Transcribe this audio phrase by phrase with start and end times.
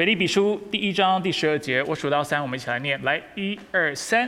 [0.00, 2.98] 腓立比书第一章第十二节，我数到三，我们一起来念。
[3.02, 4.26] 来，一二三，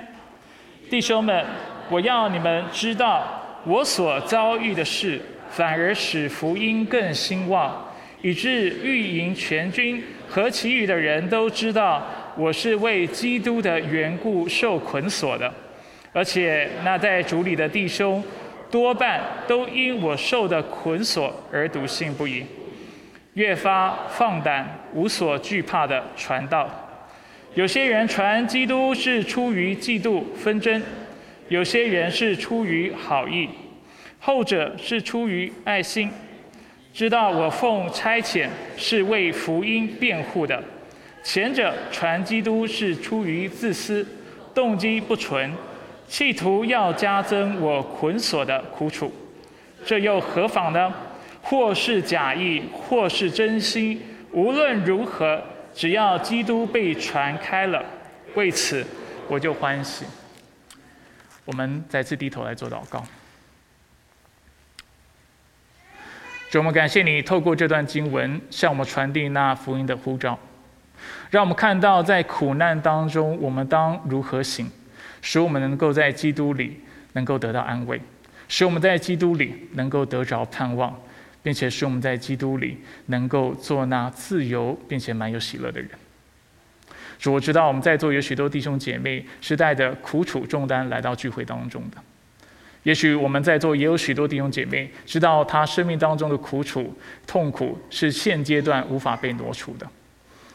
[0.91, 1.47] 弟兄们，
[1.89, 3.25] 我要你们知道，
[3.65, 7.91] 我所遭遇的事，反而使福音更兴旺，
[8.21, 15.51] 以致御营全军和其余的人都知道，我是为基督的缘故受捆锁的，
[16.13, 18.23] 而且那在主里的弟兄，
[18.71, 22.45] 多半都因我受的捆锁而笃信不疑。
[23.35, 26.69] 越发放胆、无所惧怕的传道。
[27.55, 30.83] 有些人传基督是出于嫉妒纷争，
[31.49, 33.49] 有些人是出于好意，
[34.21, 36.11] 后者是出于爱心。
[36.95, 40.63] 知道我奉差遣是为福音辩护的，
[41.23, 44.07] 前者传基督是出于自私，
[44.55, 45.51] 动机不纯，
[46.07, 49.11] 企图要加增我捆锁的苦楚，
[49.87, 50.93] 这又何妨呢？
[51.43, 54.01] 或是假意，或是真心，
[54.31, 55.43] 无论如何，
[55.75, 57.85] 只要基督被传开了，
[58.35, 58.87] 为此
[59.29, 60.07] 我就欢喜。
[61.45, 63.05] 我们再次低头来做祷告。
[66.51, 70.39] 主，我们感谢你透过这段经文向我们传递那福音的呼召，
[71.31, 74.71] 让我们看到在苦难当中我们当如何行，
[75.21, 76.81] 使我们能够在基督里
[77.15, 78.01] 能够得到安慰，
[78.49, 80.95] 使我们在基督里能够得着盼望。
[81.43, 85.91] 并且使我们在基督里能够做那自由并且满有喜乐的人。
[87.19, 91.97] 主，我知道我们在座有许多弟兄姐妹是带着苦楚重担来到聚会当中的。
[92.83, 96.93] 也许我们在座也有许多弟兄姐妹知道他生命当中的苦楚
[97.27, 99.87] 痛苦是现阶段无法被挪除的。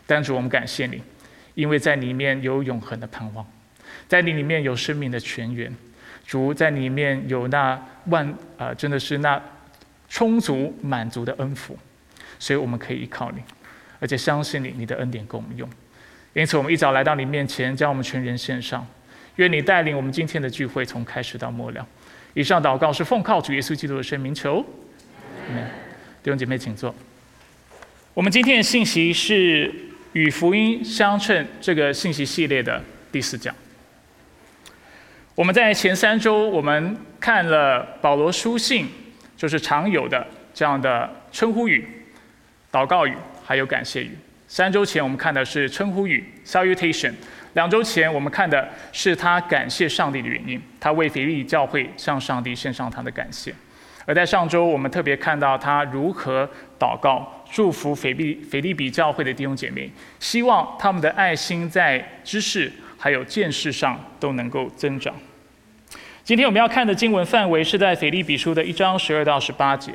[0.05, 1.02] 但主，我们感谢你，
[1.53, 3.45] 因为在里面有永恒的盼望，
[4.08, 5.73] 在你里面有生命的泉源。
[6.25, 9.41] 主，在里面有那万啊，真的是那。
[10.09, 11.77] 充足满足的恩福，
[12.39, 13.41] 所以我们可以依靠你，
[14.00, 15.69] 而且相信你，你的恩典够我们用。
[16.33, 18.86] 因此，我们一早来到你面前，将我们全人献上。
[19.36, 21.86] 愿你带领我们今天的聚会从开始到末了。
[22.33, 24.64] 以上祷告是奉靠主耶稣基督的圣名求。
[26.23, 26.93] 弟兄姐妹，请坐。
[28.14, 29.73] 我们今天的信息是
[30.14, 33.53] 与福音相称这个信息系列的第四讲。
[35.36, 38.87] 我们在前三周我们看了保罗书信。
[39.37, 41.87] 就是常有的这样的称呼语、
[42.70, 43.14] 祷告语，
[43.45, 44.11] 还有感谢语。
[44.49, 47.14] 三周前我们看的是称呼语 （salutation），
[47.53, 53.53] 两周前我们看的是他感谢上帝的原因，他为腓利教会向上帝献上他的感谢。
[54.05, 56.49] 而在上周，我们特别看到他如何
[56.80, 65.14] 祷告、祝福腓利腓利比教会的弟兄姐妹，希望他们的爱心在知识还有见识上都能够增长。
[66.27, 69.93] 今天我们要看的经文范围是在腓立比书的一章十二到十八节。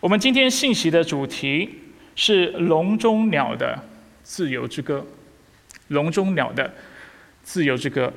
[0.00, 1.70] 我们今天信息的主题
[2.16, 3.78] 是笼中鸟的
[4.24, 5.06] 自由之歌。
[5.86, 6.68] 笼中鸟的
[7.44, 8.12] 自由之歌。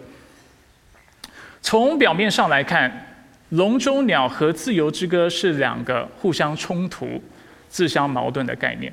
[1.62, 3.06] 从表面上来看，
[3.50, 7.22] 笼中鸟和自由之歌是两个互相冲突、
[7.67, 8.91] 自相矛盾的概念。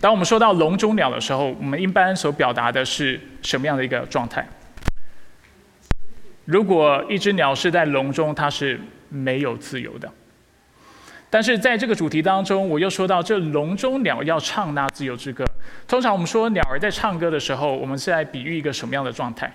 [0.00, 4.44] 当我们说到笼中鸟的时候，我们一般所表达的是什么样的一个状态？
[6.50, 10.12] 如果一只鸟是在笼中，它是没有自由的。
[11.30, 15.44] 但是在这个主题当中，我又说到这笼中鸟要唱那自由之歌。
[15.86, 19.52] 通常我们说鸟儿在唱歌的时候，我们是在比喻一个什么样的状态？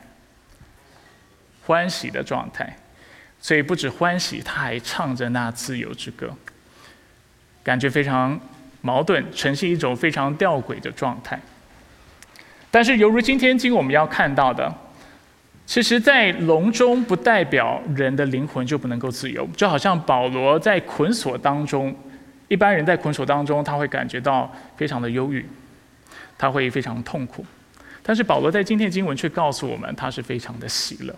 [1.66, 2.78] 欢喜的状态。
[3.42, 6.34] 所以不止欢喜，它还唱着那自由之歌，
[7.62, 8.40] 感觉非常
[8.80, 11.38] 矛盾，呈现一种非常吊诡的状态。
[12.72, 14.74] 但是犹如今天经我们要看到的。
[15.66, 21.94] 其实，在笼中不代表人的灵魂就不能够自由，就好像保罗在捆锁当中，
[22.48, 25.44] 一般人在捆锁当中，他会感觉到非常的忧郁，
[26.38, 27.44] 他会非常痛苦。
[28.04, 31.16] 但是保罗在今天经文却告诉我们，他是非常的喜乐。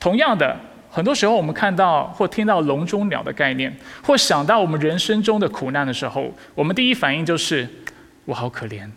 [0.00, 0.58] 同样的，
[0.90, 7.68] 很多时候我们看到或听到笼中鸟的概念，或想到我们人生中的苦难的时候，我们第一反应就是：
[8.24, 8.90] 我好可怜，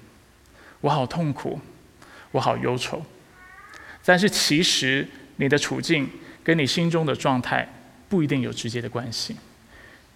[0.82, 1.60] 我好痛苦，
[2.32, 3.06] 我好忧愁。
[4.06, 5.06] 但是其实
[5.38, 6.08] 你的处境
[6.44, 7.68] 跟你心中的状态
[8.08, 9.36] 不一定有直接的关系。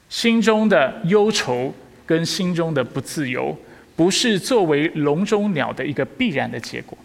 [0.09, 1.73] 心中的忧愁
[2.05, 3.57] 跟心中的不自由，
[3.95, 6.97] 不是作为笼中鸟的一个必然的结果。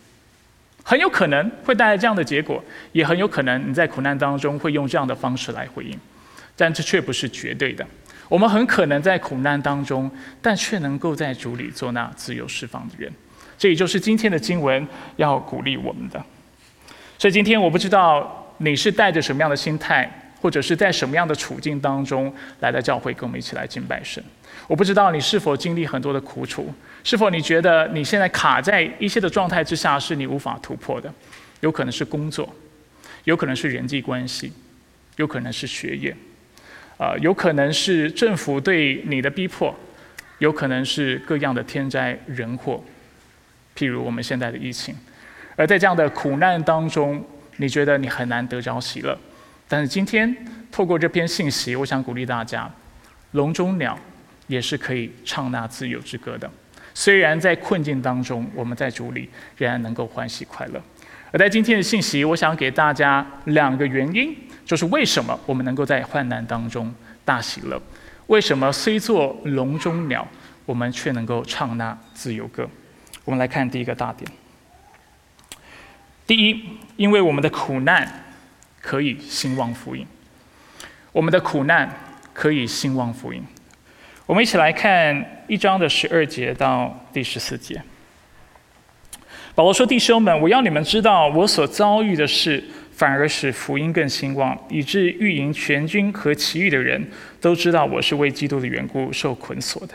[0.82, 5.98] 很有可能会带来这样的结果，也很有可能你在苦难当中会用这样的方式来回应，
[6.56, 7.86] 但这却不是绝对的。
[8.28, 10.10] 我们很可能在苦难当中，
[10.42, 13.10] 但却能够在主里做那自由释放的人。
[13.56, 14.86] 这也就是今天的经文
[15.16, 16.24] 要鼓励我们的。
[17.18, 24.22] 所以今天我不知道你是带着什么样的心态或者是在什么样的处境当中来到教会跟我们一起来敬拜神。
[24.66, 26.72] 我不知道你是否经历很多的苦楚，
[27.02, 31.12] 是否你觉得你现在卡在一些的状态之下是你无法突破的？
[31.60, 32.54] 有可能是工作，
[33.24, 34.52] 有可能是人际关系，
[35.16, 36.14] 有可能是学业，
[36.98, 39.74] 啊，有可能是政府对你的逼迫，
[40.38, 42.82] 有可能是各样的天灾人祸，
[43.76, 44.94] 譬如我们现在的疫情。
[45.56, 47.24] 而在这样的苦难当中，
[47.56, 49.16] 你觉得你很难得着喜乐。
[49.68, 50.34] 但是今天
[50.70, 52.70] 透过这篇信息，我想鼓励大家，
[53.32, 53.98] 笼中鸟
[54.46, 56.50] 也是可以唱那自由之歌的。
[56.92, 60.80] 虽然在困境当中，我们在主里仍然能够欢喜快乐。
[61.32, 67.80] 而在今天的信息，我想给大家两个原因，就是为什么我们能够在患难当中大喜乐？
[68.28, 70.26] 为什么虽作笼中鸟，
[70.64, 72.68] 我们却能够唱那自由歌？
[73.24, 74.30] 我们来看第一个大点。
[76.26, 76.64] 第一，
[76.96, 78.20] 因为我们的苦难。
[78.86, 80.06] 可以兴旺福音，
[81.10, 81.90] 我们的苦难
[82.34, 83.42] 可以兴旺福音。
[84.26, 87.82] 我们一起来看一章的十二节到第十四节。
[89.54, 92.62] 保罗说：“弟兄们，我要你们知道，我所遭遇的事，
[92.92, 97.10] 反而使福音更兴旺，以致御营全军和其余的人
[97.40, 99.94] 都知道我是为基督的缘故受捆锁的。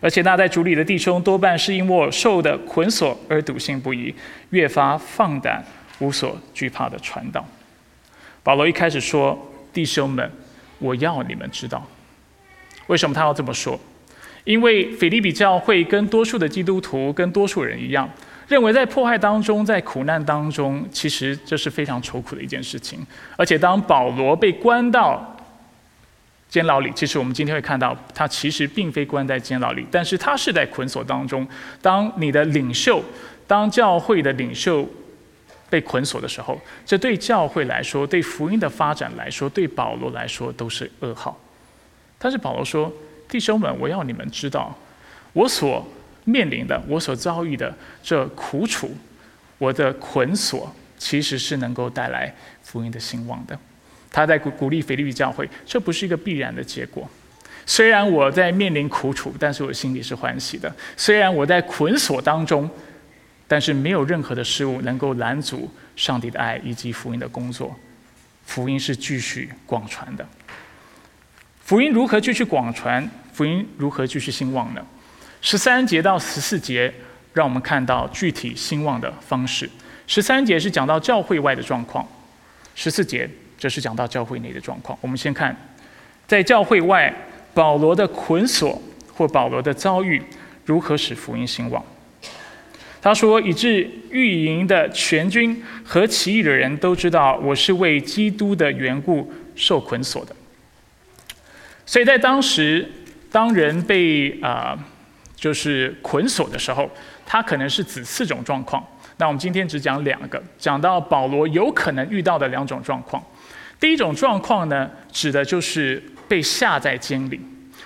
[0.00, 4.14] 而且那在主里的弟兄，多半是因我受的捆锁而笃信不疑，
[4.50, 5.64] 越发放胆
[5.98, 7.46] 无所惧怕的传道。”
[8.42, 9.38] 保罗一开始说
[9.72, 10.30] ：“弟兄们，
[10.78, 11.86] 我要你们知道，
[12.86, 13.78] 为什么他要这么说？
[14.44, 18.08] 因为腓利比教会跟多数的基督徒、跟多数人一样，
[18.46, 23.04] 认为在迫害当中、在苦难当中，其实这是非常愁苦的一件事情。
[23.36, 25.36] 而且当保罗被关到
[26.48, 31.46] 监牢里，其实我们今天会看到，他其实并非关在监牢里，但是他是在捆锁当中。
[31.82, 33.02] 当你的领袖，
[33.46, 34.88] 当教会的领袖。”
[35.70, 41.38] 被捆锁的时候，这对教会来说，对福音的发展来说，对保罗来说都是噩耗。
[42.18, 42.90] 但是保罗说
[43.28, 44.74] ：“弟兄们，我要你们知道，
[45.34, 45.86] 我所
[46.24, 48.96] 面临的，我所遭遇的这苦楚，
[49.58, 53.58] 我的捆锁，其实是能够带来福音的兴旺的。”
[54.10, 57.08] 他在鼓鼓励腓立比教会，这不是一个必然的结果。
[57.66, 60.74] 虽然我在面临苦楚，但是我心里是欢喜的。
[60.96, 62.68] 虽然我在捆锁当中。
[63.50, 67.74] 但是没有任何的事物能够拦阻上帝的爱以及福音的工作。
[68.44, 70.28] 福音是继续广传的。
[71.64, 73.10] 福音如何继续广传？
[73.32, 74.84] 福音如何继续兴旺呢？
[75.40, 76.92] 十三节到十四节，
[77.32, 79.70] 让我们看到具体兴旺的方式。
[80.06, 82.06] 十三节是讲到教会外的状况，
[82.74, 83.26] 十四节
[83.58, 84.96] 这是讲到教会内的状况。
[85.02, 85.54] 我们先看，
[86.26, 87.12] 在教会外，
[87.52, 88.80] 保罗的捆锁
[89.12, 90.22] 或保罗的遭遇，
[90.64, 91.84] 如何使福音兴旺？
[93.00, 100.34] 他说：“以致御营的全军和起义的人都知道我是为基督的缘故受捆锁的。
[101.86, 102.90] 所以在当时，
[103.30, 104.76] 当人被啊
[105.36, 106.90] 就是捆锁的时候，
[107.24, 108.84] 他可能是指四种状况。
[109.16, 113.22] 那我们今天只讲两个，讲到保罗有可能遇到的两种状况。
[113.80, 117.40] 第一种状况呢，指的就是被下在监里。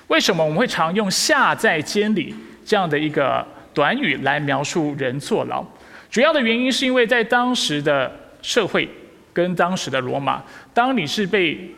[0.08, 2.34] 为什么我们会常用下在监里
[2.64, 5.64] 这样的一个？”短语来描述人坐牢，
[6.10, 8.86] 主要的原因是因为在当时的社会
[9.32, 10.44] 跟当时的罗马，
[10.74, 11.74] 当你是被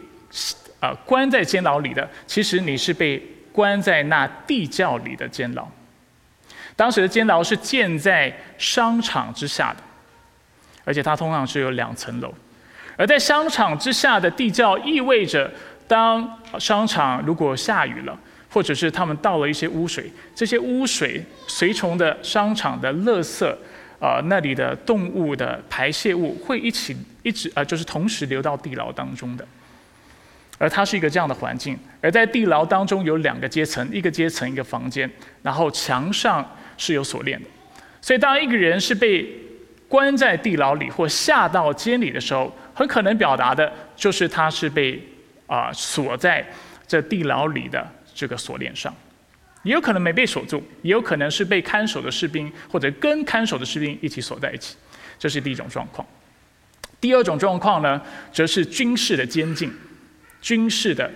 [0.81, 5.65] 呃关在监牢里的，其实你是被关在那地窖里的监牢。
[6.75, 9.81] 当时的监牢是建在商场之下的，
[10.85, 12.35] 而且它通常是有两层楼。
[12.97, 15.51] 而在商场之下的地窖，意味着
[15.87, 18.19] 当商场如果下雨了。
[18.51, 23.45] 或者是他们倒了一些污水，这些污水随从的商场的垃圾，
[23.99, 29.45] 啊，那里的动物的排泄物会一起一直啊，就是同时流到地牢当中的。
[30.57, 35.11] 而它是一个这样的环境，而在地牢当中有两个阶层，一个阶层一个房间，
[35.43, 36.49] 然后墙上
[36.79, 37.49] 是有锁链的。
[38.01, 39.29] 所以当一个人是被
[39.95, 45.01] 关在地牢里或下到监里的时候，很可能表达的就是他是被
[45.47, 46.45] 啊锁在
[46.85, 47.87] 这地牢里的。
[48.13, 48.95] 这个锁链上，
[49.65, 54.77] 也有可能没被锁住，也有可能是被看守的士兵或者跟看守的士兵一起锁在一起，
[55.19, 56.07] 这是第一种状况。
[57.01, 58.01] 第二种状况呢，
[58.33, 59.73] 则是军事的监禁，
[60.41, 61.11] 军事的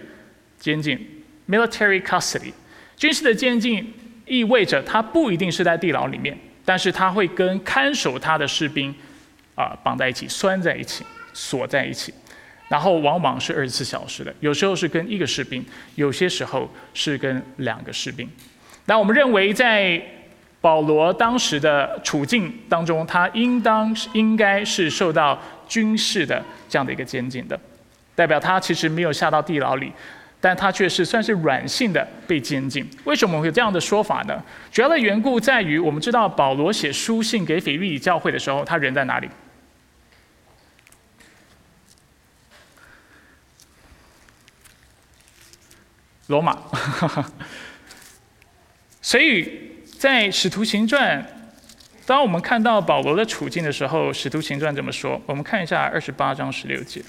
[0.58, 2.52] 监禁 （military custody）。
[2.96, 3.94] 军事的监禁
[4.26, 6.36] 意味着他不一定是在地牢里面，
[6.68, 8.94] 但是他会跟看守他的士兵
[9.54, 12.12] 啊绑在一起，拴在一起，锁在一起。
[12.68, 18.28] 然后往往是二十四小时的，有时候是跟一个士兵，有些时候是跟两个士兵。
[18.84, 19.98] 那我们认为，在
[20.60, 27.58] 保罗当时的处境当中，他应当应该是受到军事的这样的一个监禁的。
[28.14, 29.90] 代表他其实没有下到地牢里，
[30.40, 32.88] 但他却是算是软性的被监禁。
[33.04, 34.42] 为什么会有这样的说法呢？
[34.70, 39.28] 主要的缘故在于，我们知道保罗写书信给腓利比教会的时候，他人在哪里？
[46.28, 46.58] 罗马。
[49.00, 51.26] 所以在使徒行传，
[52.04, 55.20] 当我们看到保罗的处境的时候，使徒行传怎么说？
[55.24, 57.02] 我们看一下二十八章十六节。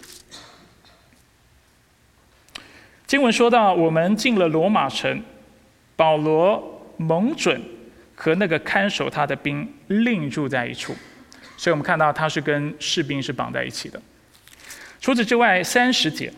[3.09, 5.19] 经文说到，我们进了罗马城，
[5.95, 7.59] 保罗蒙准
[8.13, 10.95] 和那个看守他的兵另住在一处，
[11.57, 13.99] 所以我们看到他是跟士兵是绑在一起的。
[15.01, 16.31] 除此之外，三十节，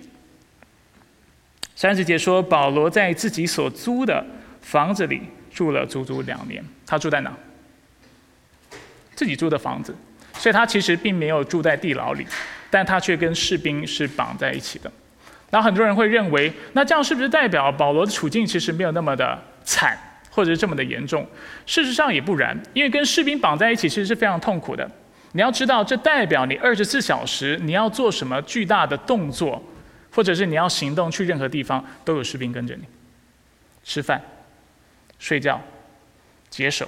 [1.75, 4.25] 三十节说保罗在自己所租的
[4.61, 5.23] 房子里
[5.53, 6.63] 住了足足两年。
[6.87, 7.35] 他住在哪？
[9.13, 9.93] 自己租的房子，
[10.35, 12.25] 所以他其实并没有住在地牢里，
[12.69, 14.89] 但他却跟士兵是绑在一起的。
[15.51, 19.95] 然后很多人会认为，那这样是不是代表保罗的处境其实没有那么的惨，
[20.31, 21.27] 或者是这么的严重？
[21.65, 24.89] 事实上也不然，因为跟士兵绑在一起其实是非常痛苦的。
[25.33, 29.61] 你要知道，这代表你二十四小时你要做什么巨大的动作，
[30.11, 32.83] 或者是你要行动去任何地方，都有士兵跟着你。
[33.83, 34.21] 吃饭、
[35.19, 35.61] 睡觉、
[36.49, 36.87] 解手、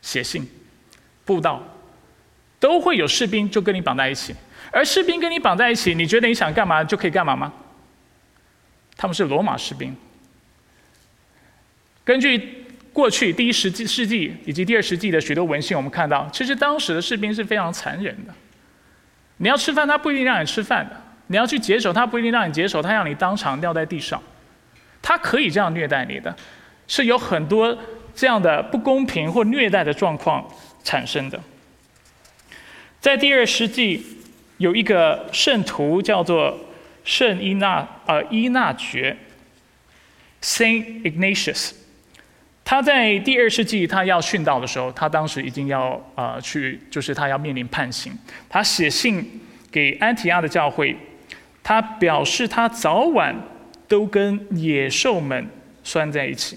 [0.00, 0.48] 写信、
[1.24, 1.62] 布道，
[2.58, 4.34] 都会有士兵就跟你绑在一起。
[4.72, 7.52] 而士兵跟你绑在一起，你觉得你想干嘛就可以干嘛吗？
[8.96, 9.94] 他们是罗马士兵。
[12.04, 18.32] 根据过去第一世纪世纪以及第二世纪的许多文献，我们看到，其实当时的士兵是非常残忍的。
[19.36, 20.94] 你要吃饭，他不一定让你吃饭的；
[21.26, 24.22] 你要去解手，他不一定让你解手，他让你当场尿在地上。
[25.02, 26.34] 他可以这样虐待你的，
[26.86, 27.76] 是有很多
[28.14, 30.48] 这样的不公平或虐待的状况
[30.82, 31.38] 产生的。
[33.00, 34.18] 在第二世纪。
[34.62, 36.56] 有一个圣徒叫做
[37.02, 39.16] 圣伊纳呃伊纳爵
[40.40, 41.72] ，Saint Ignatius，
[42.64, 48.16] 他在第二世纪他要殉道的时候，他当时已经要呃去，就是他要面临判刑。
[48.48, 49.40] 他写信
[49.72, 50.96] 给安提阿的教会，
[51.64, 53.34] 他表示他早晚
[53.88, 55.44] 都跟野兽们
[55.82, 56.56] 拴在一起。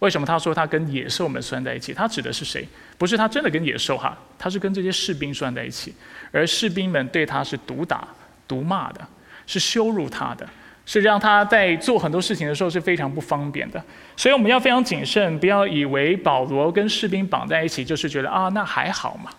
[0.00, 1.92] 为什么他说他跟野兽们拴在一起？
[1.92, 2.66] 他指的是谁？
[2.96, 5.92] 不是他真的跟野兽哈，他是跟这些士兵拴在一起。
[6.30, 8.06] 而士兵们对他是毒打、
[8.46, 9.00] 毒骂的，
[9.46, 10.48] 是羞辱他的，
[10.86, 13.82] 是让他在做很多事情的时候是非常不方便的。
[14.16, 19.30] 所以我们要非常谨慎，不要以为保罗跟士兵绑在一起，就是觉得啊，那还好嘛，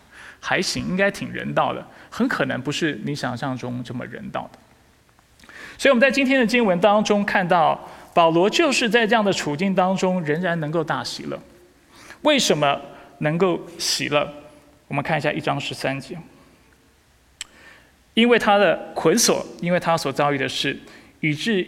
[0.41, 1.85] 还行，应该挺人道的。
[2.09, 4.59] 很可能不是你想象中这么人道的。
[5.77, 7.79] 所以我们在今天的经文当中看到，
[8.13, 11.39] 保罗就是在这样的处境当中仍然能够大喜乐。
[12.21, 12.81] 为什么
[13.19, 14.27] 能够喜乐？
[14.87, 16.17] 我们看一下一章十三节。
[18.15, 20.77] 因为他的捆锁，因为他所遭遇的事，
[21.21, 21.65] 以致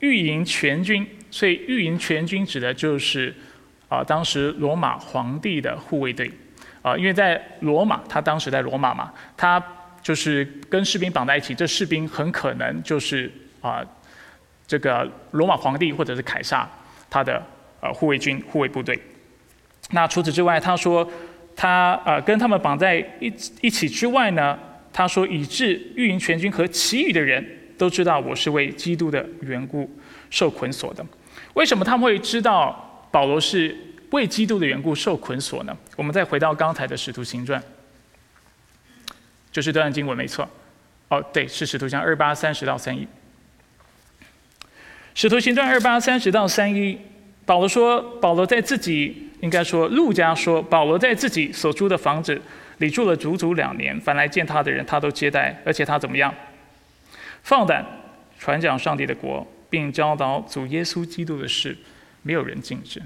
[0.00, 1.06] 御营全军。
[1.30, 3.34] 所以御营全军指的就是
[3.88, 6.30] 啊，当时罗马皇帝的护卫队
[6.82, 6.96] 啊。
[6.96, 9.62] 因为在罗马，他当时在罗马嘛，他
[10.02, 11.54] 就是跟士兵绑在一起。
[11.54, 13.84] 这士兵很可能就是啊，
[14.66, 16.68] 这个罗马皇帝或者是凯撒
[17.10, 17.42] 他的
[17.80, 18.98] 呃护卫军、护卫部队。
[19.90, 21.08] 那除此之外，他说
[21.54, 24.58] 他呃跟他们绑在一一起之外呢？
[24.96, 27.44] 他说：“以致御营全军和其余的人
[27.76, 29.90] 都知道我是为基督的缘故
[30.30, 31.04] 受捆锁的。
[31.54, 33.76] 为什么他们会知道保罗是
[34.12, 35.76] 为基督的缘故受捆锁呢？
[35.96, 37.60] 我们再回到刚才的使徒行传，
[39.50, 40.48] 就是这段经文没错。
[41.08, 43.04] 哦，对，是使徒行二八三十到三一。
[45.14, 46.98] 使徒行传二八三十到三一，
[47.46, 52.40] 保罗说，保罗在自己应该说，路加说，保罗在自己所租的房子。”
[52.78, 56.34] 里住了足足两年，凡来见他的人，他都接待，而且他怎么样？
[57.44, 57.86] 放胆
[58.36, 61.78] 传讲上帝的国，并教导主耶稣基督的事，
[62.22, 63.00] 没有人禁止。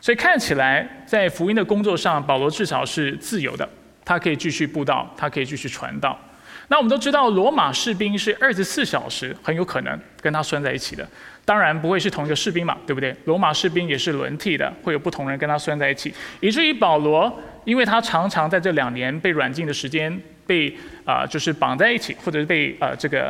[0.00, 3.66] 所以看起来，在福音的工作上，保罗至少是自由的，
[4.04, 6.18] 他可以继续布道，他可以继续传道。
[6.66, 11.08] 那我们都知道，罗马士兵是二十四小时很有可能跟他拴在一起的。
[11.46, 13.14] 当然不会是同一个士兵嘛，对不对？
[13.24, 17.32] 罗马士兵也是轮替的，会有不同人跟他拴在一起，以至于保罗，
[17.64, 23.28] 因为他常常在这两年被软禁的时间，被啊就是绑在一起，或者是被呃这个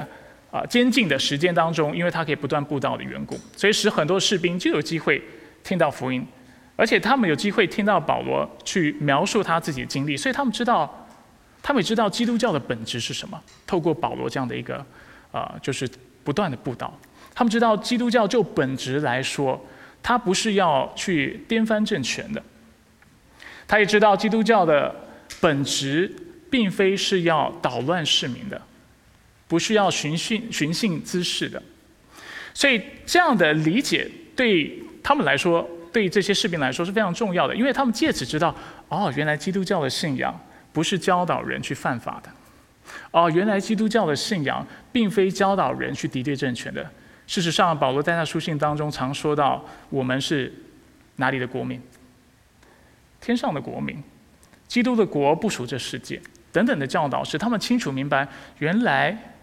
[0.50, 5.23] 啊监禁的时间当中，因为他可以不断布道的缘故，所以使很多士兵就有机会
[5.62, 6.26] 听到福音，
[6.75, 11.06] 而且他们有机会听到保罗去描述他自己的经历，所以他们知道，
[11.62, 13.38] 他们也知道基督教的本质是什么。
[13.66, 14.82] 透过保罗这样的一个
[15.32, 15.87] 啊，就是
[16.25, 16.99] 不断的布道。
[17.36, 19.64] 他们知道，基督教就本质来说，
[20.02, 22.42] 它不是要去颠翻政权的。
[23.68, 24.92] 他也知道，基督教的
[25.40, 26.12] 本质
[26.50, 28.60] 并非是要捣乱市民的。
[29.48, 31.62] 不是要寻衅寻衅滋事的。
[32.52, 38.52] 所以这样的理解对他们来说，对这些士兵来说是非常重要的，因为他们借此知道，
[38.88, 40.36] 哦，原来基督教的信仰
[40.72, 42.30] 不是教导人去犯法的，
[43.12, 46.90] 哦，原来基督教的信仰并非教导人去敌对政权的。
[47.26, 50.52] 事实上，保罗在他书信当中常说到，我们是
[51.16, 51.80] 哪里的国民？
[53.21, 54.00] 天上的国民，
[54.68, 56.21] 基督的国不属这世界，
[56.52, 58.28] 等等的教导，使他们清楚明白，
[58.59, 59.35] 原来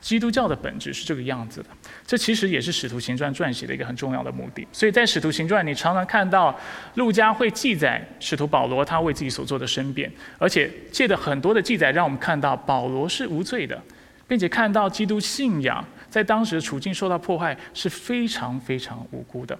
[0.00, 1.68] 基督教的本质是这个样子的。
[2.06, 4.64] 这其实也是使徒行传撰写的一个很重要的目的。
[4.70, 6.56] 所以在使徒行传，你常常看到
[6.94, 13.82] 路加会记载使徒保罗他为自己所做的申辩，而且借的很多的记载，让我们看到保罗是无罪的，
[14.28, 15.84] 并且看到基督信仰。
[16.14, 19.58] 在当时的处境受到破坏是非常非常无辜的，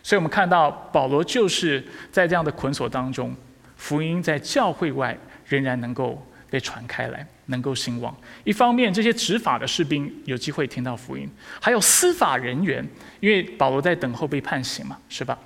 [0.00, 3.34] 所以我们看到保罗就是在这样的捆锁当中，
[3.76, 8.16] 福音在教会外仍然能够被传开来，能够兴旺。
[8.44, 11.26] 一方面，这些执法的士兵有机会听到福音；
[11.60, 15.36] 还有司法人员，因为保罗在等候被判刑嘛，是吧？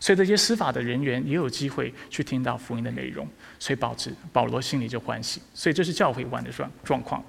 [0.00, 5.42] 所以这些司法的人员也有机会去听到福音的内容，所以保持保罗心里就欢喜。
[5.52, 7.22] 所以这是教会外的状状况。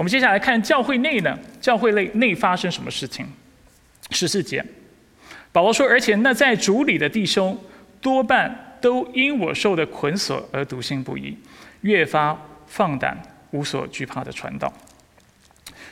[0.00, 1.38] 我们接下来看教会内呢？
[1.60, 3.26] 教会内内发生什么事情？
[4.12, 4.64] 十四节，
[5.52, 7.54] 保罗说：“而且那在主里的弟兄，
[8.00, 11.36] 多半都因我受的捆锁而笃信不疑，
[11.82, 12.34] 越发
[12.66, 13.14] 放胆
[13.50, 14.72] 无所惧怕的传道。”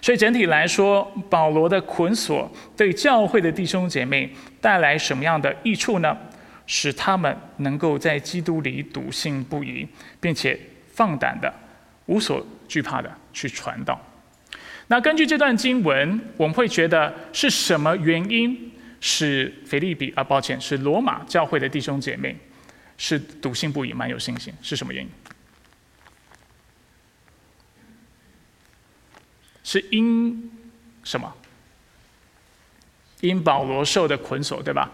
[0.00, 6.17] 所以整体来说，保罗的捆锁对教会的弟兄姐妹带来什么样的益处呢？
[6.65, 9.87] 使他们能够在基督里笃信不疑，
[10.19, 10.59] 并且
[10.95, 11.53] 放胆的。
[12.07, 14.01] 无所惧怕的去传道。
[14.87, 22.37] 那根据这段经文，我们会觉得是什么原因使腓利比啊，抱歉，是罗马教会的弟兄姐妹
[22.97, 24.53] 是笃信不疑、蛮有信心？
[24.63, 25.11] 是什么原因？
[29.65, 30.51] 是因
[31.03, 31.35] 什么？
[33.21, 34.91] 因保罗受的捆锁，对吧？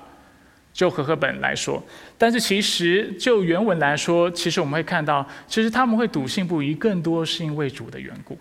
[0.75, 1.81] 就和合本来说，
[2.19, 8.37] 但是其实就原文来说，其实我们会看到，其实他们会笃信不疑，更多是因为主的缘故。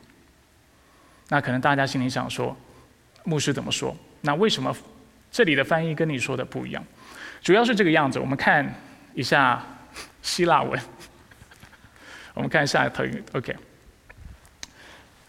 [1.30, 2.58] 那可能大家心里想说，
[3.24, 3.96] 牧师怎么说？
[4.22, 4.76] 那为什么
[5.32, 6.84] 这里的翻译跟你说的不一样？
[7.44, 8.18] 主要是这个样子。
[8.18, 8.68] 我们看
[9.14, 9.64] 一下
[10.24, 10.80] 希腊文，
[12.34, 13.56] 我们看一下一头 OK。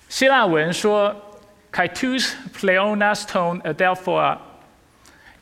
[0.09, 1.14] 希腊文说
[1.71, 4.38] ：“Kaitus pleonas ton adelphoi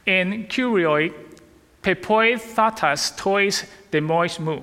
[0.06, 1.12] in curioi。”
[1.82, 4.60] Pepoi thatas tois demois mu，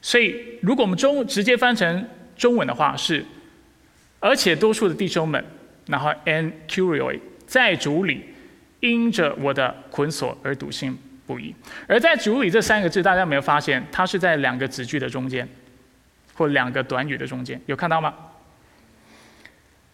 [0.00, 3.22] 所以如果我们中直接翻成中文的话是，
[4.20, 5.44] 而且多数的弟兄们，
[5.86, 8.24] 然后 an curioi 在主里
[8.80, 11.54] 因着我的捆锁而笃信不疑。
[11.86, 15.46] 而在主里这三个字，大家有没有发现它是在两个子句的中间，
[16.32, 18.14] 或两个短语的中间，有看到吗？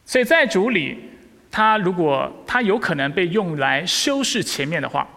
[0.05, 0.97] 所以在主里，
[1.51, 5.09] 它如果它有可能被用来修饰前面的话。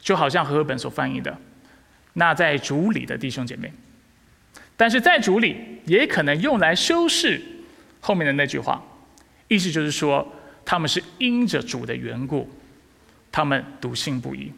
[0.00, 1.36] 就好像和合本所翻译的，
[2.14, 3.70] 那在主里的弟兄姐妹，
[4.76, 7.42] 但是在主里也可能用来修饰
[8.00, 8.82] 后面的那句话，
[9.48, 10.26] 意思就是说
[10.64, 12.48] 他们是因着主的缘故，
[13.30, 14.52] 他们笃信不疑。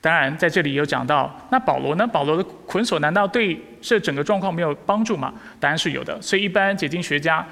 [0.00, 2.06] 当然在这里有讲到，那保罗呢？
[2.06, 5.34] 保罗的捆锁难道对这整个状况没有帮助吗？
[5.58, 6.22] 答案是有的。
[6.22, 7.44] 所以一般解经学家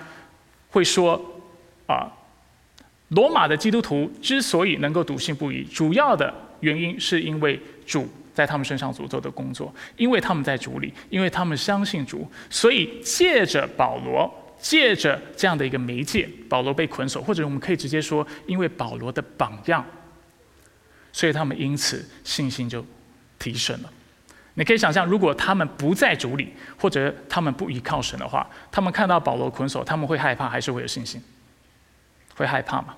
[0.70, 1.20] 会说，
[1.86, 2.06] 啊，
[3.08, 6.32] 罗马的基督徒之所以能够笃信不疑，主要的。
[6.64, 19.84] 原因是因为主在他们身上所做的工作，因为他们在主里，因为他们相信主，所以借着保罗，借着这样的一个媒介，保罗被捆锁，或者我们可以直接说，因为保罗的榜样，
[21.12, 22.84] 所以他们因此信心就
[23.38, 23.90] 提升了。
[24.54, 31.22] 你可以想象，如果他们不在主里，或者他们不依靠神的话，他们看到保罗捆锁，他们会害怕，还是会有信心？
[32.36, 32.96] 会害怕吗？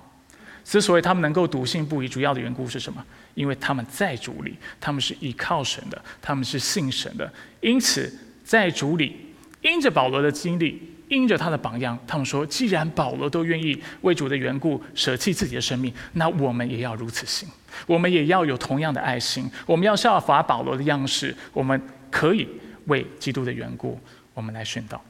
[0.67, 3.01] 之所以他们能够笃信不疑，主要的缘故是什么？
[3.35, 7.31] 因为他们在主里，他们是依靠神的，他们是信神的。
[7.61, 9.15] 因此，在主里，
[9.61, 17.47] 因着保罗的经历，因着他的榜样，他们说：既然保罗都愿意为主的缘故舍弃自己的生命，那我们也要如此行。
[17.85, 19.49] 我们也要有同样的爱心。
[19.65, 22.45] 我们要效法保罗的样式，我们可以
[22.87, 23.97] 为基督的缘故，
[24.33, 25.01] 我们来殉道。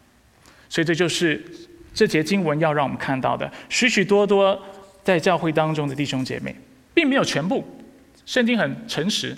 [0.69, 1.43] 所以，这就是
[1.95, 4.61] 这节经文要让我们看到的许许多多。
[5.07, 6.53] 在教会当中的弟兄姐妹，
[6.93, 7.65] 并没有全部。
[8.25, 9.33] 圣经很诚实，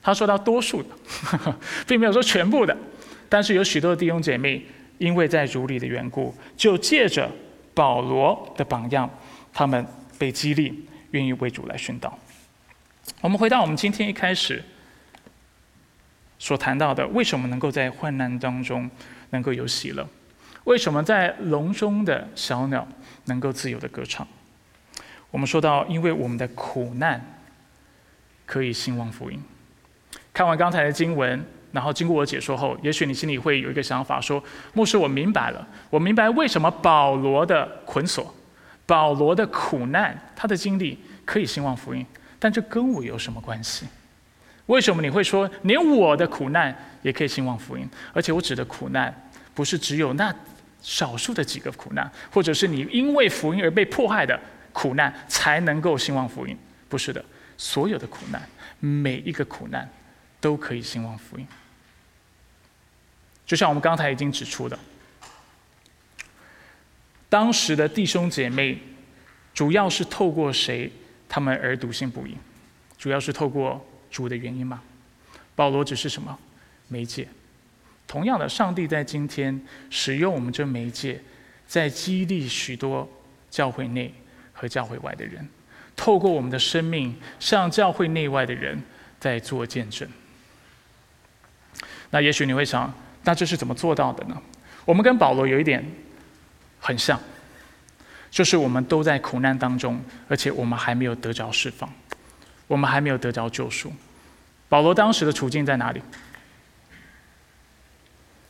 [0.00, 0.90] 他说到多数的，
[1.88, 2.76] 并没有说全部的。
[3.28, 4.64] 但是有许多弟兄姐妹，
[4.98, 7.28] 因为在如里的缘故，就借着
[7.74, 9.10] 保罗的榜样，
[9.52, 9.84] 他们
[10.16, 12.16] 被激励，愿意为主来殉道。
[13.20, 14.62] 我们回到我们今天一开始
[16.38, 18.88] 所谈到的，为什么能够在患难当中
[19.30, 20.08] 能够有喜乐？
[20.62, 22.86] 为什么在笼中的小鸟
[23.24, 24.24] 能够自由的歌唱？
[25.30, 27.22] 我们说到，因为我们的苦难
[28.46, 29.42] 可以兴旺福音。
[30.32, 38.34] 看完刚才的经文，然后经过我解说后，也许你心里会有一个想法：说，牧师，我明白了，我明白为什么保罗的捆锁、
[38.86, 42.06] 保罗的苦难、他的经历可以兴旺福音，
[42.38, 43.86] 但这跟我有什么关系？
[44.66, 47.88] 为什么你会说，连我的苦难也可以兴旺福音？
[48.12, 49.14] 而且我指的苦难，
[49.54, 50.34] 不是只有那
[50.80, 54.38] 少数的几个苦难，或者是你因为福音而被迫害的
[54.72, 56.56] 苦难才能够兴旺福音？
[56.88, 57.24] 不是的，
[57.56, 58.48] 所有的苦难，
[58.80, 59.88] 每一个苦难
[60.40, 61.46] 都可以兴旺福音。
[63.46, 64.78] 就像我们刚才已经指出的，
[67.28, 68.78] 当时的弟兄姐妹，
[69.54, 70.92] 主要是透过谁，
[71.28, 72.36] 他们而笃信不疑？
[72.96, 73.84] 主要是透过。
[74.10, 74.82] 主的原因吗？
[75.54, 76.38] 保罗只是什么
[76.88, 77.28] 媒介？
[78.06, 81.20] 同样的，上帝在今天使用我们这媒介，
[81.66, 83.06] 在激励许多
[83.50, 84.14] 教会内
[84.58, 85.48] 和教会外的人，
[85.94, 88.82] 透过我们的生命向教会内外的人
[89.20, 90.08] 在做见证。
[92.10, 92.92] 那也许你会想，
[93.22, 94.36] 那这是怎么做到的呢？
[94.84, 95.84] 我们跟保罗有一点
[96.80, 97.20] 很像，
[98.32, 101.88] 就是我们都在苦难当中，而且我们还没有得着释放。
[102.66, 103.92] 我们还没有得着救赎。
[104.68, 106.02] 保罗当时的处境在哪里？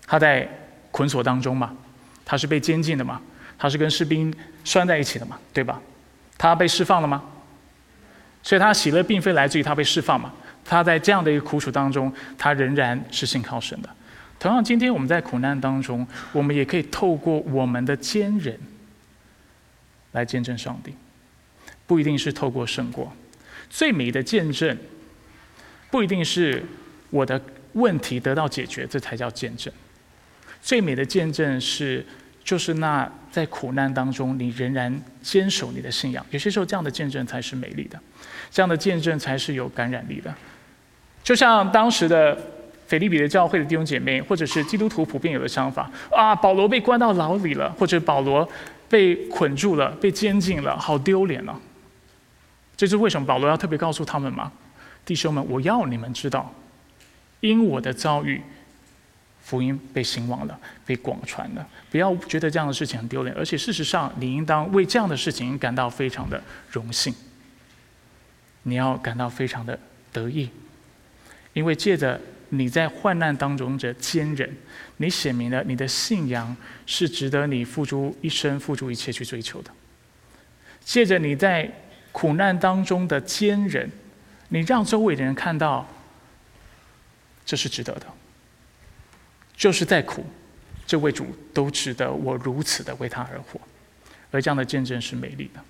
[0.07, 0.49] 他在
[0.91, 1.77] 捆锁当中嘛，
[2.25, 3.21] 他是被监禁的嘛，
[3.59, 5.81] 他是跟士兵拴在一起的嘛，对吧？
[6.39, 7.23] 他被释放了吗？
[8.43, 10.33] 所以他喜乐并非来自于他被释放嘛。
[10.65, 13.89] 他在这样的一个苦楚当中，他仍然是信靠神的。
[14.39, 18.59] 同样，今天我们在苦难当中，我们也可以透过我们的坚忍
[20.13, 20.95] 来见证上帝，
[21.87, 23.13] 不一定是透过胜过。
[23.69, 24.79] 最美的见证，
[25.91, 26.65] 不一定是
[27.11, 27.41] 我的
[27.73, 29.73] 问题得到解决，这才叫见证。
[30.63, 32.05] 最美的见证是，
[32.49, 36.25] 就是那在苦难当中，你仍然坚守你的信仰。
[36.31, 38.01] 有些时候，这样的见证才是美丽的，
[38.51, 40.35] 这样的见证才是有感染力的。
[41.23, 42.35] 就像当时的
[42.87, 48.49] 腓利比的教会的弟兄姐妹，或者是基督徒普遍有的想法：啊，保罗被关到牢里了，或者保罗
[48.89, 51.61] 被捆住了，被监禁了，好丢脸啊！
[52.79, 54.51] 这是为什么保罗要特别告诉他们吗？
[55.05, 56.55] 弟兄们，我要你们知道，
[57.41, 58.41] 因我的遭遇，
[59.49, 61.67] 福音被兴旺了，被广传了。
[61.91, 67.15] 不要觉得这样的事情很丢脸，而且事实上，你应当为这样的事情感到非常的荣幸。
[68.65, 69.79] 你要感到非常的
[70.13, 70.51] 得意，
[71.55, 74.55] 因为借着你在患难当中的坚忍，
[74.99, 79.71] 你显明了你的信仰是值得你付出一生、付出一切去追求的。
[80.85, 81.73] 借着你在
[82.13, 83.91] 苦难当中的坚忍，
[84.51, 85.89] 你让周围的人看到，
[87.47, 88.07] 这是值得的。
[89.59, 90.25] 就是再苦，
[90.87, 93.61] 这位主都值得我如此的为他而活。
[94.31, 95.61] 而这样的见证是美丽的。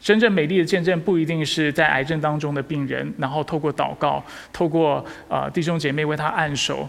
[0.00, 6.88] 真正美丽的见证不一定是在癌症当中的病人，然后透过祷告，透过呃弟兄姐妹为他按手，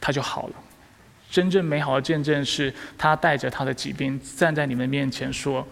[0.00, 0.54] 他就好了。
[1.30, 5.66] 真正美好的见证是他带着他的疾病站在你们面前说。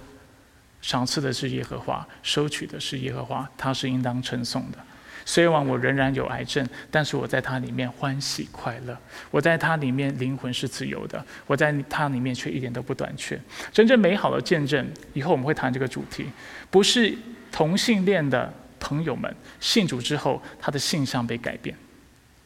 [0.81, 4.79] 赏赐的是耶和华，收取的是耶和华，他是应当称颂的。
[5.25, 8.97] 虽然我仍然有癌症，但是我在他里面欢喜快乐，
[9.31, 13.41] 我在他里面灵魂是自由的，我在他里面却一点都不短缺。
[13.73, 16.27] 真正美好的见证，以后我们会谈这个主题，
[16.71, 17.17] 不是
[17.51, 21.77] 同性恋的朋友们信主之后，他的性向被改变。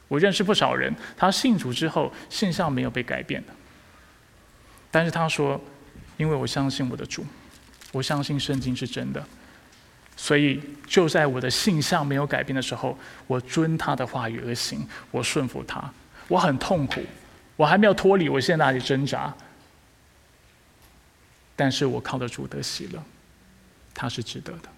[0.08, 3.52] 我认识不少人，他信主之后性向没有被改变的，
[4.90, 5.60] 但是他说，
[6.16, 7.24] 因为我相信我的主。
[7.92, 9.24] 我相信圣经是真的，
[10.16, 15.92] 所以就在我的性向没有改变的时候，我遵他的话语而行，我顺服他。
[16.26, 17.02] 我很痛苦，
[17.54, 19.32] 我还没有脱离我现在那里挣扎，
[21.54, 23.02] 但是我靠得住得喜乐，
[23.94, 24.68] 他是值得的。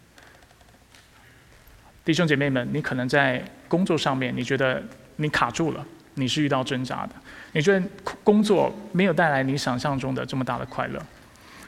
[2.04, 4.82] 弟兄姐妹们，你可能在工作上面，你觉得
[5.16, 7.12] 你卡住了，你是遇到挣扎的，
[7.52, 7.86] 你觉得
[8.24, 11.00] 工作没有带来你想象中的这么大的快乐，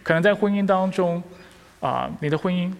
[0.02, 1.22] 可能在婚姻当中。
[1.80, 2.70] 啊，你的婚姻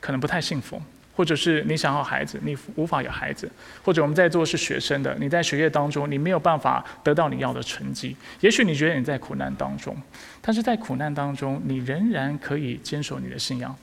[0.00, 0.80] 可能不太幸福，
[1.14, 3.50] 或者是你想要孩子，你无法有孩子，
[3.84, 8.16] 或者我们在座是学生的，你在学业当中你没有办法得到你要的成绩。
[8.40, 9.96] 也许你觉得你在苦难当中，
[10.40, 13.76] 但是在苦难当中，你仍然可以坚守你的信仰，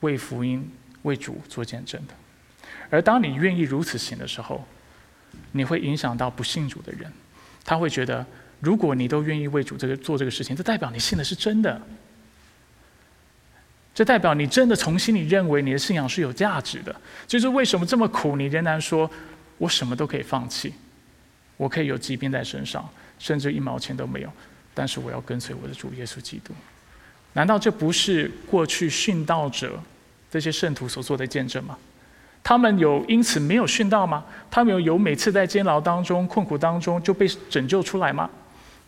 [0.00, 0.70] 为福音、
[1.02, 2.14] 为主做见证的。
[2.90, 4.66] 而当你愿意如此行的时候，
[5.52, 7.10] 你会影响到不信主的人，
[7.64, 8.24] 他会觉得，
[8.60, 11.80] 如果你都愿意为主这个做这个事情，这代表你信的是真的。
[13.98, 16.94] 这代表你真的从心里认为你的信仰是有价值的。
[17.26, 19.10] 就是为什么这么苦，你仍然说
[19.56, 20.72] 我什么都可以放弃，
[21.56, 24.30] 我可以有疾病在身上，甚至一毛钱都没有，
[24.72, 26.54] 但是我要跟随我的主耶稣基督。
[27.32, 29.76] 难道这不是过去殉道者
[30.30, 31.76] 这些圣徒所做的见证吗？
[32.44, 34.24] 他们有因此没有殉道吗？
[34.48, 38.30] 他们有有每次在监牢当中、困苦当中就被拯救出来吗？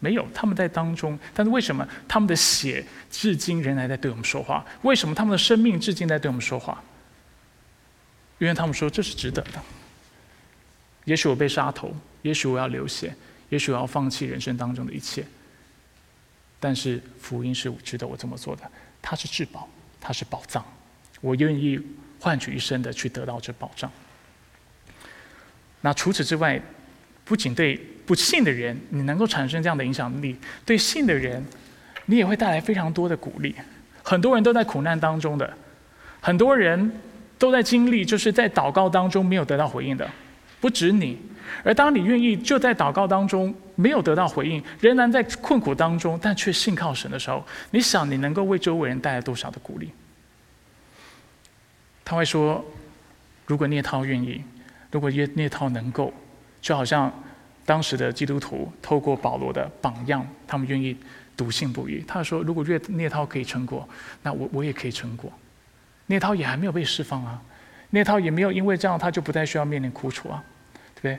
[0.00, 1.18] 没有，他们在当中。
[1.34, 4.64] 但是为什么他们的血至今仍然在对我们说话？
[4.82, 6.82] 为什么他们的生命至今在对我们说话？
[8.38, 9.62] 因为他们说这是值得的。
[11.04, 13.14] 也许我被杀头，也许我要流血，
[13.50, 15.24] 也许我要放弃人生当中的一切。
[16.58, 18.70] 但是福音是值得我这么做的，
[19.02, 19.68] 它是至宝，
[20.00, 20.64] 它是宝藏，
[21.20, 21.78] 我愿意
[22.18, 23.90] 换取一生的去得到这宝藏。
[25.80, 26.60] 那除此之外，
[27.30, 30.34] 不仅对不信的人你能够产生这样的影响力，
[30.66, 31.40] 对信的人，
[32.06, 33.54] 你也会带来非常多的鼓励。
[34.02, 35.48] 很多人都在苦难当中的，
[36.20, 36.90] 很多人
[37.38, 40.10] 都在经历，就是在祷告当中没有得到回应的，
[40.60, 41.16] 不止你。
[41.62, 49.92] 而当你愿意就在祷告当中没有得到回应，仍然在困苦当中，但却信靠神的时候，你想你能够为周围人带来多少的鼓励？
[52.04, 52.64] 他会说
[53.46, 54.42] ：“如果聂涛愿意，
[54.90, 56.12] 如果聂聂涛能够，
[56.60, 57.12] 就好像
[57.64, 60.96] 当时的基督徒透过保罗的榜样，他们愿意
[61.36, 62.02] 笃信不疑。
[62.06, 63.88] 他说：如果聂聂涛可以成果，
[64.22, 65.32] 那我我也可以成果。
[66.06, 67.40] 聂涛也还没有被释放啊，
[67.90, 70.42] 聂涛也没有因为这样他就不再需要面临苦楚啊，
[70.94, 71.18] 对不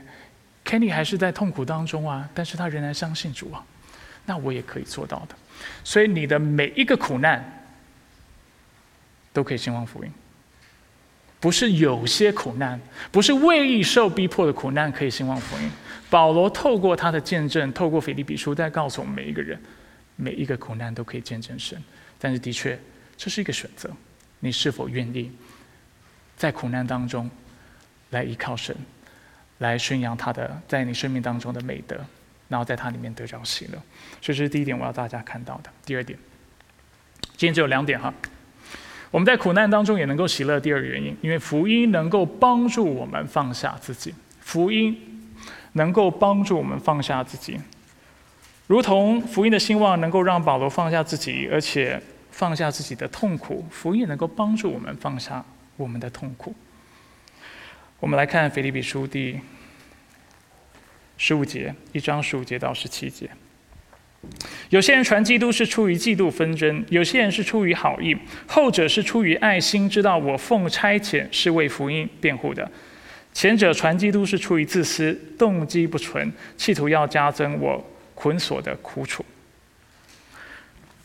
[0.64, 3.64] Kenny 还是在痛苦当中啊，但是他仍然相信主啊，
[4.26, 5.34] 那我也可以做到的。
[5.82, 7.64] 所以你的每一个苦难
[9.32, 10.12] 都可以兴旺福音，
[11.42, 15.68] 不是有些苦难，不是未受逼迫的苦难可以兴旺福音。
[16.08, 19.60] 保罗透过他的见证，透过腓立比书，在告诉我们每一个人，
[20.14, 21.82] 每一个苦难都可以见证神。
[22.20, 22.78] 但是的确，
[23.16, 23.90] 这是一个选择，
[24.38, 25.32] 你是否愿意
[26.36, 27.28] 在苦难当中
[28.10, 28.76] 来依靠神？
[29.58, 31.96] 来宣扬他的在你生命当中的美德，
[32.48, 33.72] 然后在他里面得着喜乐。
[34.20, 35.70] 所以这是第一点，我要大家看到的。
[35.84, 36.16] 第二点，
[37.36, 38.14] 今天只有两点哈。
[39.12, 40.58] 我们在苦难当中也能够喜乐。
[40.58, 44.12] 第二个原因，因为福音能够帮助我们放下自己。
[44.40, 45.30] 福音
[45.74, 47.60] 能够帮助我们放下自己，
[48.66, 53.64] 如同福音的兴旺能够让保罗放下自己，而且放下自己的痛苦。
[53.70, 55.44] 福音能够帮助我们放下
[55.76, 56.54] 我们的痛苦。
[58.00, 59.38] 我们来看腓立比书第
[61.18, 63.30] 十五节，一章十五节到十七节。
[64.70, 72.64] 有些人传基督是出于嫉妒纷争，有些人是出于好意，后者是出于爱心，知道我奉差遣是为福音辩护的；
[73.32, 79.24] 前者传基督是出于自私，动机不纯，企图要加增我捆锁的苦楚。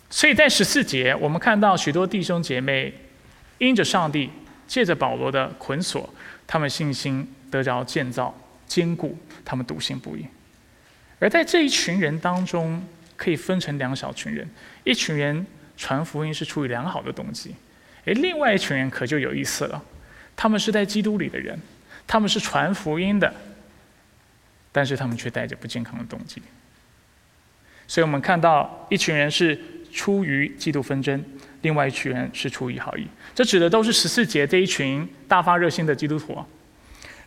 [0.09, 2.93] 所以在十四节，我们看到许多弟兄姐妹
[3.57, 4.29] 因着上帝
[4.65, 6.09] 借着保罗的捆锁。
[6.49, 8.33] 他们信心得着建造
[8.65, 10.25] 坚固，他们笃信不疑。
[11.19, 12.81] 而在这一群人当中，
[13.17, 14.49] 可以分成两小群人：
[14.85, 17.53] 一群人传福音是出于良好的动机，
[18.05, 19.83] 而另外一群人可就有意思了。
[20.37, 21.59] 他们是在基督里的人，
[22.07, 23.33] 他们是传福音的，
[24.71, 26.41] 但是他们却带着不健康的动机。
[27.87, 29.59] 所以我们看到一群人是
[29.91, 31.23] 出于嫉妒纷争。
[31.61, 36.37] 另外一群人是出于好意，这指的都是十四节这一群大发热心的基督徒。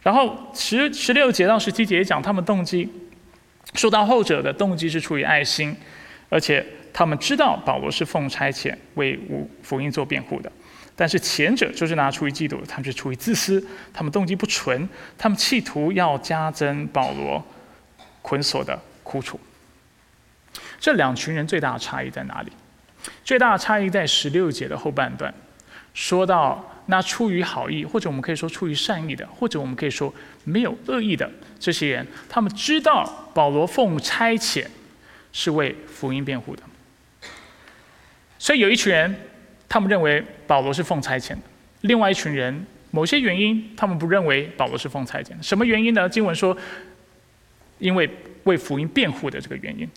[0.03, 2.88] 然后十十六节到十七节讲他们动机，
[3.75, 5.77] 说到后者的动机是出于爱心，
[6.29, 9.19] 而且他们知道保罗是奉差遣为
[9.63, 10.51] 福音做辩护的。
[10.97, 17.43] 但是前者就是拿出于嫉妒，他们是出于自私，他们动机不纯，他们企图要加增保罗
[18.21, 19.41] 捆锁的苦楚。
[20.79, 22.53] 这两群人最大的差异在哪里？
[23.25, 25.33] 最大的差异在十六节的后半段，
[25.95, 34.66] 说到那出于好意，或者我们可以说出于善意的，或者我们可以说没有恶意的这些人，他们知道保罗奉差遣
[35.33, 36.62] 是为福音辩护的。
[38.38, 39.14] 所以有一群人，
[39.68, 41.38] 他们认为保罗是奉差遣的；
[41.83, 45.31] 另外一群人，某些原因，他们不认为保罗是奉差遣。
[45.40, 46.09] 什么原因呢？
[46.09, 46.57] 经文说，
[47.79, 48.11] 因为
[48.44, 49.88] 为福音辩护的这个原因。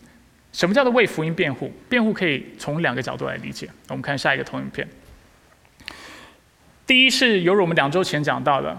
[0.52, 1.72] 什么叫做为福音辩护？
[1.88, 3.68] 辩护可以从两个角度来理解。
[3.88, 4.86] 我们看下一个投影片。
[6.86, 8.76] 第一是犹如我们两周前讲到的，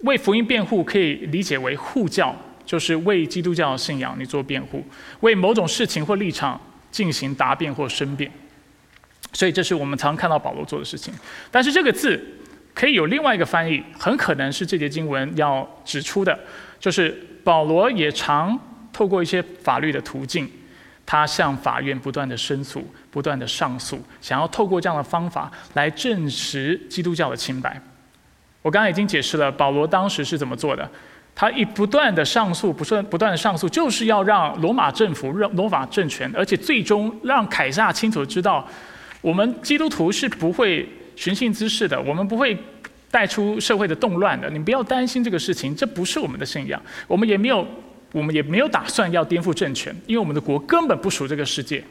[0.00, 4.84] 为福音辩护可以理解为护教，就是为基督教信仰你做辩护，
[5.20, 8.30] 为某种事情或立场进行答辩或申辩。
[9.32, 11.14] 所以这是我们常看到保罗做的事情。
[11.50, 12.20] 但是这个字
[12.74, 16.36] 可以有另外一个翻译，很可能是这节经文要指出的，
[16.80, 18.58] 就是保罗也常
[18.92, 20.50] 透过一些法律的途径。
[21.06, 27.80] 他向法院不断的申诉，不断的上诉，想要透过这样的方法来证实基督教的清白。
[28.62, 30.90] 我刚刚已经解释了保罗当时是怎么做的，
[31.34, 38.66] 他一不断的上诉，不断不断的上诉，就是要让罗马政府、让罗马政权，而且最终让凯撒清楚知道，
[39.20, 42.56] 我们基督徒是不会寻衅滋事的，我们不会
[43.10, 44.50] 带出社会的动乱的。
[44.50, 47.66] 你不要担心这个事情，这不是我们的信仰，我们也没有，
[48.12, 51.82] 我们也没有打算要颠覆政权，因为我们的国根本不属这个世界。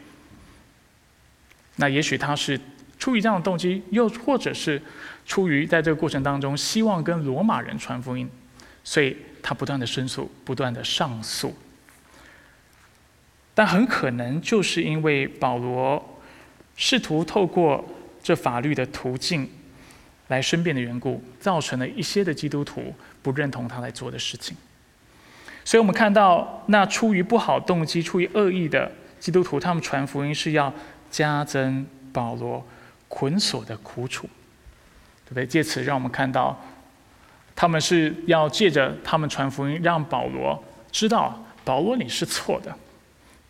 [1.77, 2.59] 那也许他是
[2.99, 4.81] 出于这样的动机，又或者是
[5.25, 8.29] 出于在这个过程当中希望跟罗马人传福音，
[8.83, 9.17] 所以。
[9.39, 11.55] 他不断的申诉，不断的上诉，
[13.53, 16.19] 但很可能就是因为保罗
[16.75, 17.87] 试图透过
[18.21, 19.49] 这法律的途径
[20.27, 24.57] 来申辩的缘故，造成了一些的基督徒不认同他来做的事情。
[25.63, 30.73] 所以我们看到，那出于不好动机、出于恶意的基督徒，他们传福音是要
[31.17, 32.63] 加增保罗
[33.07, 34.29] 捆锁的苦楚，
[35.25, 35.47] 对不对？
[35.47, 36.55] 借此让我们看到。
[37.55, 42.71] 他们是要借着他们传福音，让保罗知道，保罗你是错的，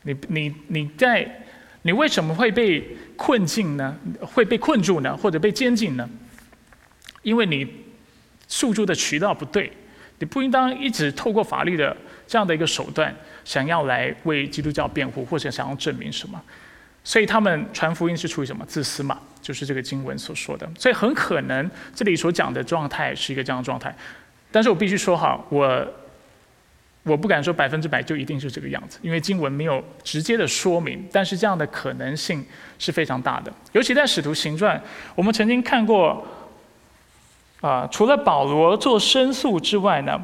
[0.04, 1.30] 你你你在
[1.82, 3.98] 你为什么会被困境呢？
[4.22, 5.18] 会被困住呢？
[5.18, 6.10] 或者被监禁呢？
[7.22, 7.68] 因为你
[8.48, 9.70] 诉诸的渠道不对，
[10.20, 16.42] 你不应当一直透过法律的这样的一个手段，想要来为基督教辩护，或者想要证明什么。
[17.08, 19.18] 所以他们传福音是出于什么自私嘛？
[19.42, 20.70] 就是这个经文所说的。
[20.78, 23.96] 所以很可能这里所讲的状态是一个这样的状态。
[24.52, 25.88] 但是我必须说哈，我
[27.04, 31.08] 我不敢说百分之百就一定是这个样子，因为经文没有直接的说明。
[31.10, 32.46] 但是这样的可能性
[32.78, 33.54] 是非常大的。
[33.72, 34.78] 尤其在使徒行传，
[35.16, 36.28] 我们曾经看过
[37.62, 40.22] 啊，除了保罗做申诉之外呢，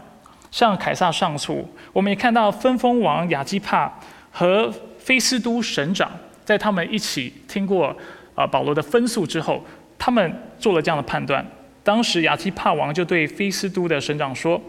[0.51, 3.89] 向凯撒上诉，我们也看到分封王亚基帕
[4.33, 4.69] 和
[4.99, 6.11] 菲斯都省长。
[6.45, 7.95] 在他们一起听过
[8.35, 9.65] 啊保罗的分诉之后，
[9.97, 11.45] 他们做了这样的判断。
[11.83, 14.61] 当时亚基帕王就对菲斯都的省长说：“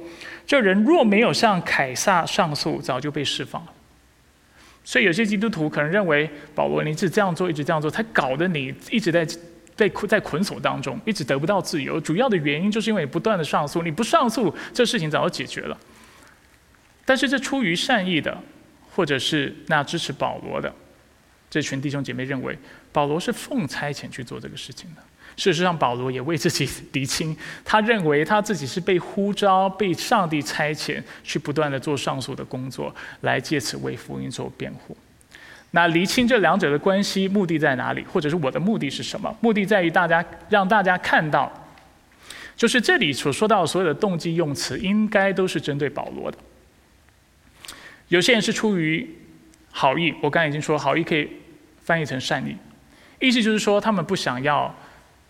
[0.45, 3.73] 这人若没有向凯撒上诉，早就被释放了。”
[4.83, 9.27] 所以有些基督徒可能认为保罗你一直这样做，一直这样做，才搞得你一直在
[9.77, 12.01] 被困在捆锁当中，一直得不到自由。
[12.01, 15.79] 主要的原因就是因为你不断的上诉，你不上诉，这事情早就解决了。
[17.05, 18.37] 但是这出于善意的，
[18.91, 20.75] 或者是那支持保罗的。
[21.55, 22.59] 这群弟兄姐妹认为
[22.91, 25.03] 保罗是奉差遣去做这个事情的。
[25.37, 34.97] 事实上，保罗也为自己厘清，他认为他自己是被呼召、被上帝差遣去不断的做上述的工作，来借此为福音做辩护。
[35.71, 38.03] 那厘清这两者的关系，目的在哪里？
[38.13, 39.33] 或者是我的目的是什么？
[39.41, 41.69] 目的在于大家让大家看到，
[42.57, 46.37] 就是这里所说到所有的动机用词，应该都是针对保罗的。
[48.09, 49.09] 有些人是出于
[49.71, 51.29] 好意，我刚才已经说好意可以。
[51.85, 52.57] 翻译成善意，
[53.21, 54.75] 意思就是说，他们不想要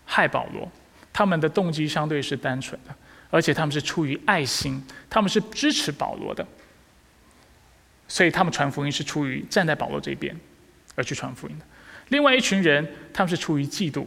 [0.05, 0.71] 害保罗，
[1.11, 2.95] 他们的动机相对是单纯的，
[3.29, 6.47] 而且他们是出于爱心，他们是支持保罗的，
[8.07, 10.35] 所以他们传福音是出于站在保罗这边
[10.95, 11.65] 而去传福音的。
[12.09, 14.05] 另外一群人，他们是出于嫉妒，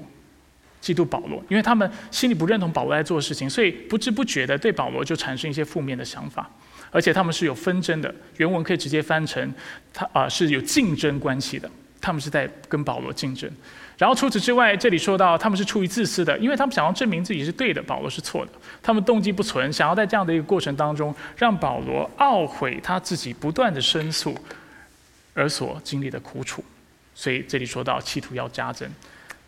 [0.81, 6.49] 嫉妒保罗，因为他们心里不认同保罗在做的事情，所以不知不觉的对保罗就产生一些负面的想法，
[6.91, 9.53] 而且他们是有纷争的，原文可以直接翻成
[9.93, 11.69] 他啊是有竞争关系的。
[12.01, 13.51] 他们是在跟保罗竞争，
[13.97, 18.53] 然后除此之外，这里说到他们是出于自私的，因为他们想要证明自己是对的，保罗是错的。
[18.83, 24.37] 他们动机不纯，想要在这样的一个过程当中，让保罗懊悔他自己不断的申诉
[25.35, 26.65] 而所经历的苦楚。
[27.15, 28.89] 所以这里说到企图要加增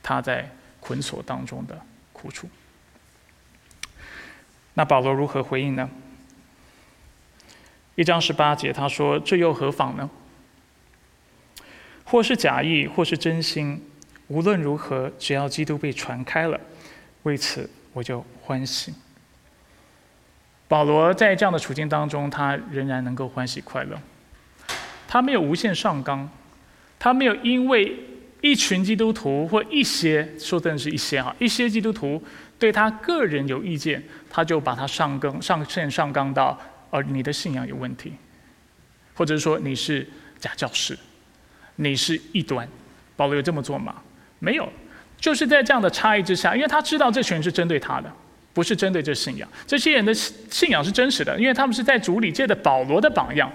[0.03, 1.81] 他在捆锁当中的
[2.13, 2.49] 苦楚。
[4.75, 5.89] 那保罗如何回应呢？
[7.95, 10.11] 一章十八节他说：“这又何妨呢？”
[12.11, 13.81] 或是假意，或是真心，
[14.27, 16.59] 无论如何，只要基督被传开了，
[17.23, 18.93] 为此我就欢喜。
[20.67, 23.97] 保罗在这样的处境当中，他仍然能够欢喜快乐。
[25.07, 26.29] 他没有无限上纲，
[26.99, 27.97] 他没有因为
[28.41, 32.21] 一群基督徒或一些说的是一些哈一些基督徒
[32.59, 36.59] 对他个人有意见，他就把他上纲上线上纲到
[36.91, 38.15] 呃你的信仰有问题，
[39.15, 40.09] 或者说你是
[40.41, 40.99] 假教师。
[41.83, 42.69] 你是异端，
[43.17, 43.95] 保罗有这么做吗？
[44.39, 44.71] 没有，
[45.19, 48.13] 就是在这样的差异之下，因为他知道这群人是针对他的，
[48.53, 49.49] 不是针对这信仰。
[49.67, 53.51] 这些人的信仰是真实的，因为他们是在主里借的保罗的榜样，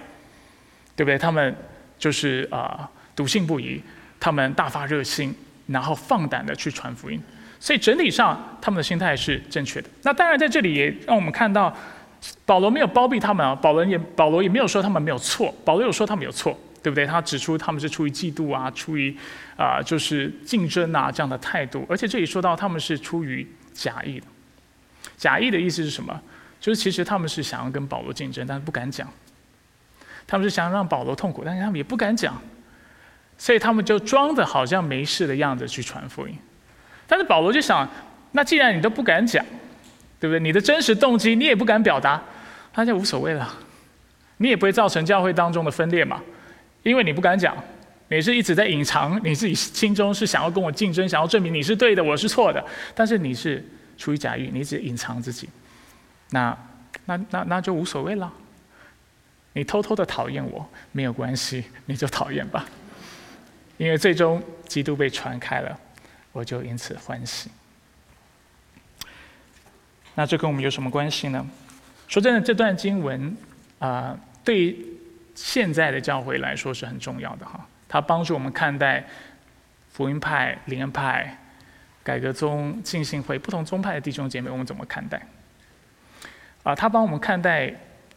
[0.96, 1.18] 对不对？
[1.18, 1.56] 他们
[2.00, 3.80] 就是啊笃信不疑，
[4.20, 5.34] 他们大发热心，
[5.68, 7.22] 然后放胆的去传福音，
[7.60, 9.90] 所以整体上他们的心态是正确的。
[10.02, 11.72] 那当然在这里也让我们看到，
[12.44, 16.60] 保罗没有包庇他们啊，保罗也保罗也没有说他们没有错，保罗有说他们有错。
[16.86, 17.04] 对不对？
[17.04, 19.12] 他指出他们是出于嫉妒啊，出于
[19.58, 24.28] 啊就是竞争啊这样的态度，而且这里说到他们是出于假意的。
[25.18, 26.22] 假意的意思是什么？
[26.60, 29.12] 就是其实他们是想要跟保罗竞争，但是不敢讲。
[30.28, 32.40] 他们是想让保罗痛苦，但是他们也不敢讲，
[33.36, 36.38] 所以他们就装着好像没事的样子去传福音。
[37.08, 37.90] 但是保罗就想，
[38.34, 39.44] 那既然你都不敢讲，
[40.20, 40.40] 对不对？
[40.40, 42.22] 你的真实动机你也不敢表达，
[42.76, 43.52] 那就无所谓了。
[44.38, 46.22] 你也不会造成教会当中的分裂嘛，
[46.86, 47.58] 因为你不敢讲，
[48.10, 52.64] 你是一直在隐藏你自己心中是想要跟我竞争，想要证明你是对的，我是错的。
[52.94, 53.66] 但是你是
[53.98, 55.50] 出于假意，你一直隐藏自己，
[56.30, 56.56] 那
[57.06, 58.32] 那那那就无所谓了。
[59.54, 62.68] 你偷偷的讨厌我没有关系，你就讨厌吧，
[63.78, 65.76] 因为最终基督被传开了，
[66.34, 67.50] 我就因此欢喜。
[70.14, 71.44] 那这跟我们有什么关系呢？
[72.08, 73.36] 说真的，这段经文
[73.80, 74.78] 啊，对
[75.36, 79.06] 现在的教会来说是很重要的哈，它帮助我们看待
[79.92, 81.38] 福音派、灵恩派、
[82.04, 85.22] 改革宗、浸信会不同宗派的弟兄姐妹，我们怎么看待？
[86.64, 87.72] 啊，他帮我们看待。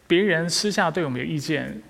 [0.06, 1.82] 别人私下对我们有意见，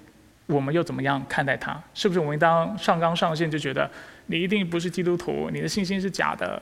[0.47, 1.81] 我们又怎么样看待他？
[1.95, 3.89] 是不是我们当上纲上线就觉得
[4.27, 6.61] 你一定不是基督徒，你的信心是假的？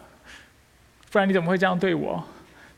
[1.10, 2.22] 不然你怎么会这样对我？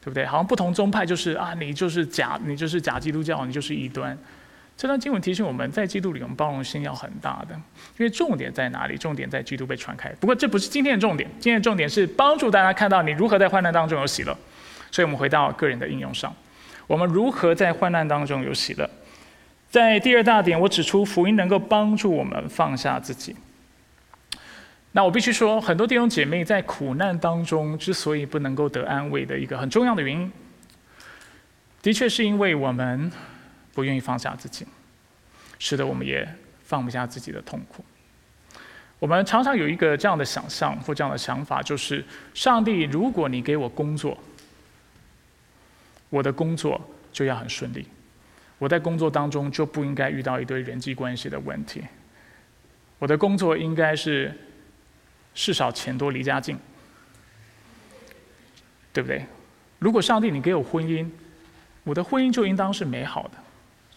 [0.01, 0.25] 对不对？
[0.25, 4.17] 好像不同宗派就是啊，你就是假，你就是假基督教，你就是异端。
[4.79, 7.55] 这段经文提醒我们在基督里，我们包容心要很大的，
[7.97, 8.97] 因为重点在哪里？
[8.97, 10.09] 重点在基督被传开。
[10.21, 14.39] 不过这不是今天的重点，今天的重点是帮助大家看到你如何在患难当中有喜乐。
[14.93, 16.33] 所以我们回到个人的应用上。
[16.87, 18.89] 我们如何在患难当中有喜乐？
[19.69, 23.35] 在第二大点，我指出福音能够帮助我们放下自己。
[24.93, 30.33] 那我必须说，很多弟兄姐妹在苦难当中之所以不能够得安慰的一个很重要的原因，
[31.83, 33.11] 的确是因为我们
[33.79, 34.67] 不愿意放下自己，
[35.61, 36.29] 使得我们也
[36.65, 37.85] 放不下自己的痛苦。
[38.99, 42.05] 我们常常有一个这样的想象或这样的想法，就是
[42.35, 44.19] 上帝，如果你给我工作。
[46.11, 46.81] 我的工作
[47.13, 47.87] 就要很顺利，
[48.59, 51.85] 我在工作当中就不应该遇到一堆人际关系的问题。
[52.99, 54.37] 我的工作应该是
[55.35, 56.59] 事少钱多离家近，
[58.93, 59.25] 对不对？
[59.79, 61.09] 如果上帝你给我婚姻，
[61.85, 63.39] 我的婚姻就应当是美好的，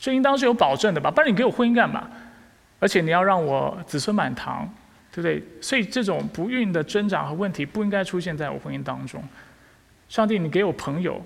[0.02, 1.10] 这应当是有保证的吧？
[1.10, 2.10] 不然你给我婚姻干嘛？
[2.80, 4.68] 而且你要让我子孙满堂，
[5.12, 5.42] 对不对？
[5.62, 9.24] 所以这种不孕的挣扎和问题不应该出现在我婚姻当中。
[10.10, 11.24] 上帝，你给我朋友。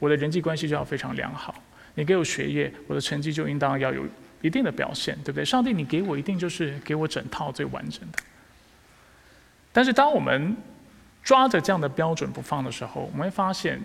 [0.00, 1.54] 我的人际关系就要非常良好，
[1.94, 4.04] 你给我学业，我的成绩就应当要有
[4.40, 5.44] 一定的表现，对不对？
[5.44, 8.18] 上帝，你给我一定就是给我整套最完整的。
[9.72, 10.56] 但是，当我们
[11.22, 13.80] 抓着这样的标准不放的时候，我们会发现，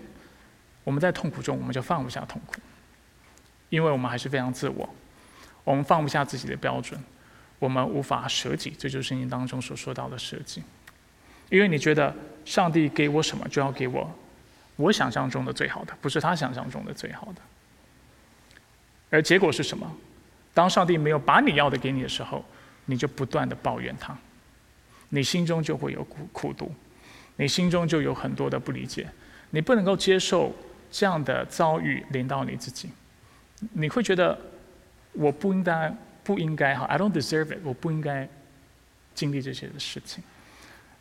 [0.82, 2.56] 我们在痛苦中我们就放不下痛苦，
[3.68, 4.88] 因为我们还是非常自我，
[5.64, 6.98] 我们放不下自己的标准，
[7.58, 10.62] 我们无法舍己，这就是圣经当中所说到的舍己。
[11.50, 12.14] 因为你觉得
[12.44, 14.10] 上帝给我什么，就要给我。
[14.76, 17.42] 我想象中的最好的，不是他想象中的最好的。
[19.10, 19.90] 而结果是什么？
[20.54, 22.44] 当上帝没有把你要的给你的时候，
[22.84, 24.16] 你就不断的抱怨他，
[25.08, 26.72] 你心中就会有苦苦毒，
[27.36, 29.08] 你心中就有很多的不理解，
[29.50, 30.54] 你不能够接受
[30.90, 32.90] 这样的遭遇临到你自己，
[33.72, 34.38] 你会觉得
[35.12, 38.28] 我不应该不应该哈，I don't deserve it，我不应该
[39.14, 40.22] 经历这些的事情。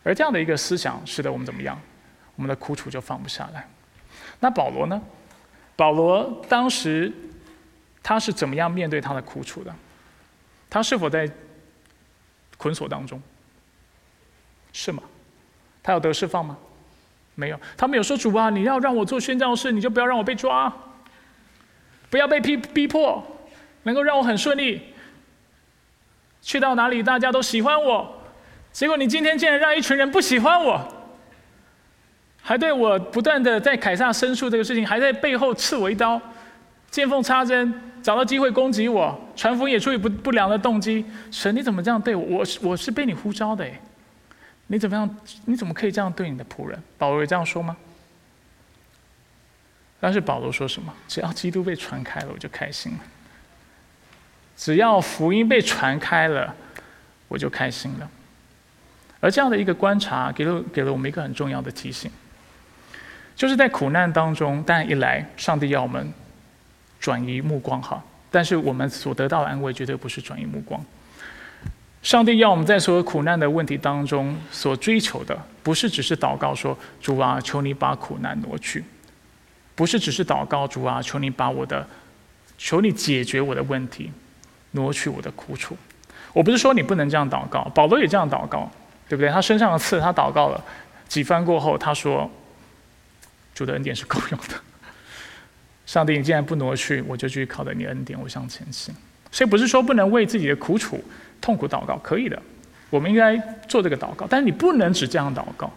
[0.04, 1.80] 而这样的一个思想，使得我们怎么样？
[2.36, 3.68] 我们的苦楚就放不下来。
[4.40, 5.02] 那保罗呢？
[5.76, 7.12] 保罗当时
[8.02, 9.76] 他是怎么样面对他的苦楚的？
[10.70, 11.30] 他是否在
[12.58, 13.22] 捆锁当中？
[14.72, 15.04] 是吗？
[15.84, 16.58] 他有得释放吗？
[17.36, 17.60] 没有。
[17.76, 20.72] 他没有说主啊，你要让我做宣教士，你就不要让我被抓，
[22.10, 23.22] 不要被逼逼迫，
[23.84, 24.82] 能够让我很顺利，
[26.42, 28.22] 去到哪里大家都喜欢我。
[28.72, 30.94] 结果你今天竟然让一群人不喜欢我。
[32.42, 36.22] 还对我不断的在凯撒申诉这个事情，还在背后刺我一刀，
[36.90, 41.04] 见缝插针，找到机会攻击我，传福音也出于不不良的动机。
[41.30, 42.38] 神，你怎么这样对我？
[42.38, 43.82] 我是我是被你呼召的哎，
[44.68, 45.18] 你怎么样？
[45.44, 46.82] 你怎么可以这样对你的仆人？
[46.98, 47.76] 保罗有这样说吗？
[50.00, 50.94] 但是保罗说什么？
[51.08, 53.00] 只要基督被传开了，我就开心了。
[54.56, 56.54] 只要福音被传开了，
[57.28, 58.10] 我就开心了。
[59.20, 62.12] 而这样的一个观察，给了给了我们一个很重要的提醒。
[63.36, 66.12] 就是在苦难当中，但一来，上帝要我们
[67.00, 70.84] 转移目光哈，但是我们所得到的安慰绝对不是转移目光。
[72.02, 78.82] 上帝要我们在所有苦难的问题当中所追求的，不是只是祷告说主啊，求你把苦难挪去；
[79.78, 81.88] 不是只是祷告主啊，求你把我的，
[82.58, 84.12] 求你解决我的问题，
[84.72, 85.78] 挪去我的苦楚。
[86.34, 88.70] 我不是说你不能这样祷告，保罗也这样祷告，
[89.08, 89.30] 对不对？
[89.32, 90.62] 他身上的刺，他祷告了
[91.08, 92.30] 几番过后，他说。
[93.54, 94.54] 主的恩典是够用的，
[95.88, 98.94] 上帝，你既然不挪去，我就继续靠着你恩典，我向前行。
[99.32, 101.04] 所以不是说不能为自己的苦楚、
[101.42, 102.40] 痛苦祷告，可以的，
[102.92, 103.36] 我们应该
[103.68, 104.28] 做这个祷告。
[104.30, 105.74] 但是你不能只这样祷告，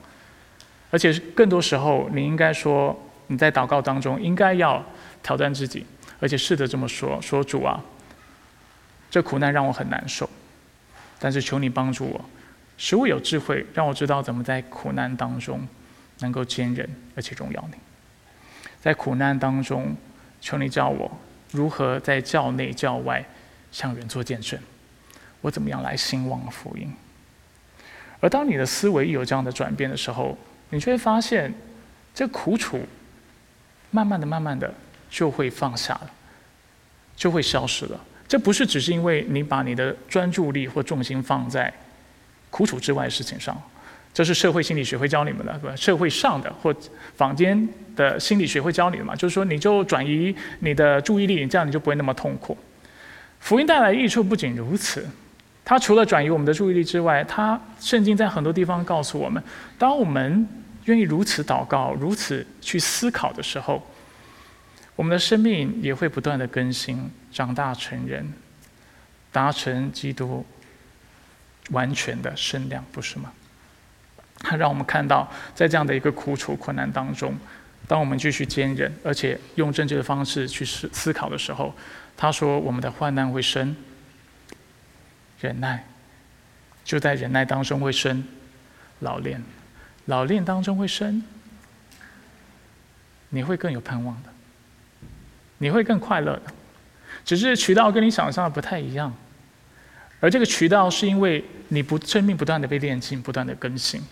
[0.90, 2.94] 而且更多时候，你应该说
[3.30, 4.84] 你在祷告当中应该要
[5.22, 5.86] 挑战自己，
[6.18, 7.80] 而且试着这么说：说主啊，
[9.08, 10.28] 这苦难让我很难受，
[11.20, 12.24] 但是求你帮助我，
[12.76, 15.64] 使我有智慧，让我知道怎么在苦难当中
[16.18, 17.78] 能够坚忍，而且荣耀你。
[18.80, 19.94] 在苦难当中，
[20.40, 21.10] 求你教我
[21.52, 23.24] 如何在教内教外。
[23.72, 24.58] 向人做见证，
[25.42, 26.92] 我怎么样来兴旺福音？
[28.18, 30.36] 而当你的思维有这样的转变的时候，
[30.70, 31.54] 你就会发现，
[32.12, 32.80] 这苦楚
[33.90, 34.72] 慢慢的、慢慢的
[35.10, 36.10] 就会放下了，
[37.16, 38.00] 就会消失了。
[38.28, 41.72] 这不是只是因为你把你的专注力或重心放在
[42.48, 43.60] 苦楚之外的事情上，
[44.14, 45.74] 这是社会心理学会教你们的，对吧？
[45.74, 46.74] 社会上的或
[47.16, 52.56] 坊间的心理学会教你的嘛，就是说你就转移你的注意力，这样你就不会那么痛苦。
[53.40, 55.04] 福音带来的益处不仅如此，
[55.64, 59.42] 它除了转移我们的注意力之外，它圣经在很多地方告诉我们，
[59.76, 60.46] 当我们
[60.90, 63.86] 愿意如此祷告、如此去思考的时候，
[64.96, 68.32] 我们的生命也会不断的更新、长大成人，
[69.30, 70.44] 达成基督
[71.70, 73.32] 完全的身量，不是吗？
[74.38, 77.32] 他让我们看到，在这样的一个苦楚、困难当中，
[77.86, 81.72] 当我们继续坚忍，而且用正确的方式去思思考的时候。
[82.16, 83.74] 他说：“我们的患难会生
[85.40, 85.86] 忍耐，
[86.84, 88.22] 就在忍耐当中会生
[88.98, 89.42] 老练，
[90.06, 91.22] 老练当中会生，
[93.28, 94.30] 你会更有盼望的，
[95.58, 96.42] 你会更快乐的。
[97.24, 99.14] 只是渠道跟你想象的不太一样，
[100.20, 104.02] 而这个渠道是因为你不生命不断的被炼净，不断的更新，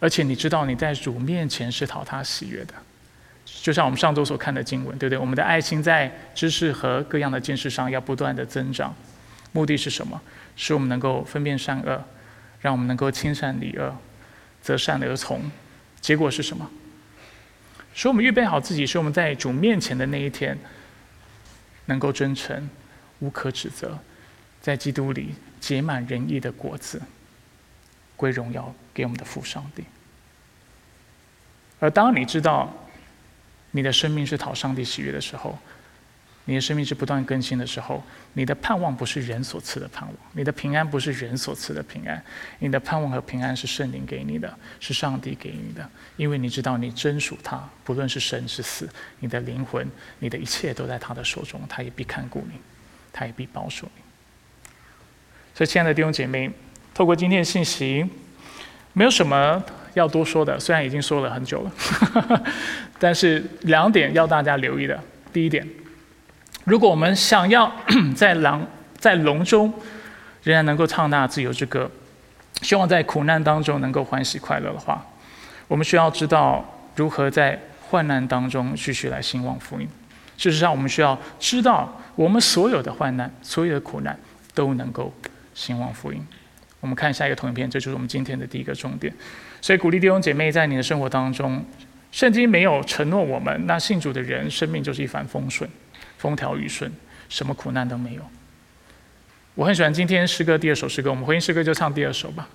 [0.00, 2.74] 而且你知道你在主面前是讨他喜悦的。”
[3.44, 5.18] 就像我们上周所看的经文，对不对？
[5.18, 8.94] 我们的爱心在知识和各样的见识上要不断的增长，
[9.52, 10.18] 目的是什么？
[10.56, 12.02] 使我们能够分辨善恶，
[12.60, 13.94] 让我们能够亲善离恶，
[14.64, 15.52] 择善而从。
[16.00, 16.68] 结果是什么？
[17.92, 20.58] 使我们预备好自己，使我们在主面前的那一天，
[21.84, 22.68] 能够真诚、
[23.20, 23.98] 无可指责，
[24.60, 27.00] 在基督里结满仁义的果子，
[28.16, 29.84] 归荣耀给我们的父上帝。
[31.78, 32.72] 而当你知道，
[33.70, 35.58] 你的生命是讨上帝喜悦的时候，
[36.46, 38.02] 你的生命是不断更新的时候，
[38.34, 42.22] 你的盼望不是人所赐的盼望，你的平安不是人所赐的平安，
[42.58, 48.88] 你的盼望和平安是圣灵给你的，是上帝给你的，因为你知道你真属他，不论是生是死，
[49.20, 49.86] 你的灵魂，
[50.18, 52.58] 你的一切都在他的手中，他也必看顾你，
[53.12, 54.02] 他也必保守你。
[55.54, 56.50] 所以，亲爱的弟兄姐妹，
[56.92, 58.04] 透过今天的信息，
[58.92, 59.62] 没有什么。
[59.94, 61.72] 要多说的，虽然已经说了很久了，
[62.98, 65.00] 但是两点要大家留意的。
[65.32, 65.64] 第一点，
[66.64, 67.70] 如果我们想要
[68.14, 68.66] 在狼
[68.98, 69.72] 在笼中
[70.42, 71.90] 仍然能够唱那自由之歌，
[72.62, 75.04] 希望在苦难当中能够欢喜快乐的话，
[75.68, 76.64] 我们需要知道
[76.96, 79.88] 如何在患难当中继续来兴旺福音。
[80.36, 84.18] 事实上，我们需要知道我们所有的患难、所有的苦难
[84.52, 85.12] 都能够
[85.54, 86.26] 兴旺福音。
[86.80, 89.12] 我们看下一个投影片，这就是我们今天的第一个重点。
[89.60, 91.64] 所以，鼓励弟兄姐妹在你的生活当中，
[92.10, 95.68] 圣经没有承诺我们，那信主的人生命就是一帆风顺、
[96.24, 96.90] 风调雨顺，
[97.28, 98.22] 什么苦难都没有。
[99.54, 102.48] 我很喜欢今天诗歌第二首诗歌，我们回应诗歌就唱第二首吧。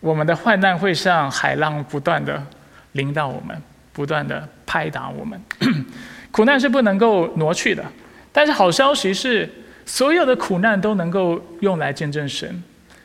[0.00, 2.46] 我们的患难会像海浪不断的
[2.92, 3.58] 淋到我们，
[3.94, 5.40] 不断的拍打我们。
[6.30, 7.82] 苦难是不能够挪去的，
[8.30, 9.50] 但是好消息是。
[9.86, 12.62] 所有的苦难都能够用来见证神，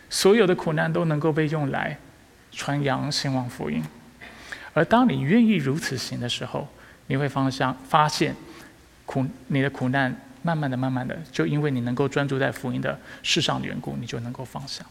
[0.09, 1.97] 所有的苦难都能够被用来
[2.53, 3.81] 传扬兴旺福音。
[4.73, 6.67] 而当你愿意如此行的时候，
[7.07, 8.33] 你会方向发现
[9.10, 14.86] 苦你的苦难慢慢的、慢慢的，就因为你能够专注在福音的世上的缘故，你就能够放下，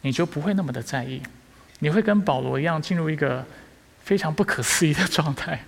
[0.00, 1.20] 你就不会那么的在意，
[1.80, 3.44] 你会跟保罗一样进入一个
[4.02, 5.62] 非常不可思议的状态，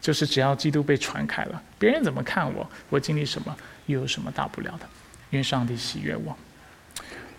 [0.00, 3.54] 就是只要基督被传开了，别人怎么看我，我经历什么。
[3.86, 4.86] 又有什么大不了的？
[5.30, 6.34] 因为上帝喜悦我，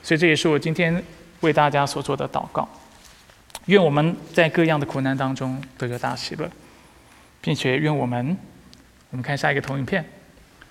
[0.03, 1.01] 所以这也是我今天
[1.39, 2.67] 为大家所做的祷告。
[3.67, 6.51] 愿我们在各样的苦难当中都有大喜乐，
[7.39, 8.37] 并且愿我们，
[9.13, 10.03] 我们看下一个投影片，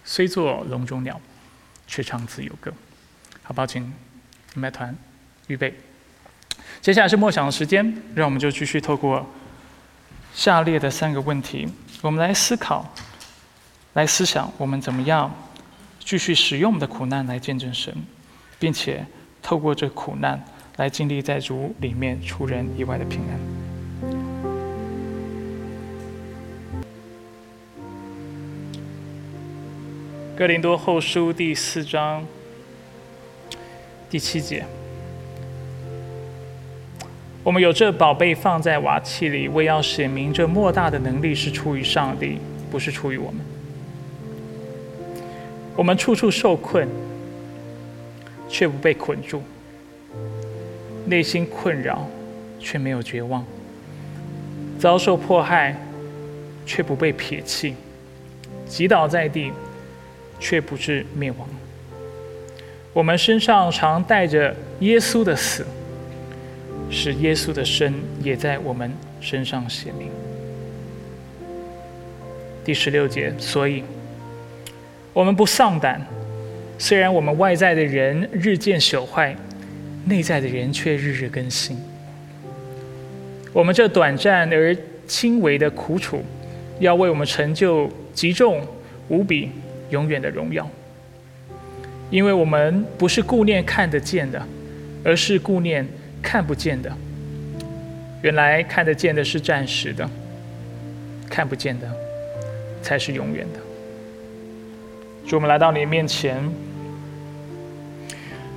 [0.05, 1.18] 虽作笼中鸟，
[1.86, 2.72] 却唱自由歌。
[3.40, 3.93] 好，抱歉，
[4.57, 4.93] 麦团
[5.47, 5.72] 预备。
[6.80, 9.24] 接下来是默想的时间，让我们就继续透过
[10.34, 11.68] 下列的三个问题，
[12.01, 12.93] 我们来思考，
[13.93, 15.32] 来思想我们怎么样。
[16.01, 17.95] 继续使用我们的苦难来见证神，
[18.59, 19.07] 并且
[19.40, 20.45] 透过这苦难
[20.78, 23.51] 来经历在主里面出人意外的平安。
[30.35, 32.24] 哥林多后书第四章
[34.09, 34.64] 第七节。
[37.45, 42.39] 我们有这宝贝放在瓦器里，为要显明这莫大的能力是出于上帝，
[42.70, 43.41] 不是出于我们。
[45.76, 46.89] 我们处处受困，
[48.49, 49.41] 却不被捆住；
[51.05, 52.09] 内心困扰，
[52.59, 53.45] 却没有绝望；
[54.78, 55.76] 遭受迫害，
[56.64, 57.74] 却不被撇弃；
[58.66, 59.53] 击倒在地，
[60.43, 61.49] 却不致灭亡。
[62.93, 65.64] 我们身上常带着耶稣的死。
[66.95, 70.11] 使耶稣的生也在我们身上显明。
[72.62, 73.82] 第十六节，所以
[75.14, 76.07] 我们不丧胆，
[76.76, 79.34] 虽然我们外在的人日渐朽坏，
[80.05, 81.78] 内在的人却日日更新。
[83.55, 84.76] 我们这短暂而
[85.07, 86.22] 轻微的苦楚，
[86.78, 88.61] 要为我们成就极重
[89.09, 89.51] 无比、
[89.93, 90.68] 永远的荣耀。
[92.11, 94.45] 因为我们不是顾念看得见的，
[95.05, 95.86] 而是顾念。
[96.24, 96.97] 看不见的，
[98.22, 100.09] 原来看得见的是暂时的，
[101.28, 101.90] 看不见的
[102.80, 103.59] 才是永远的。
[105.26, 106.40] 主，我们来到你面前，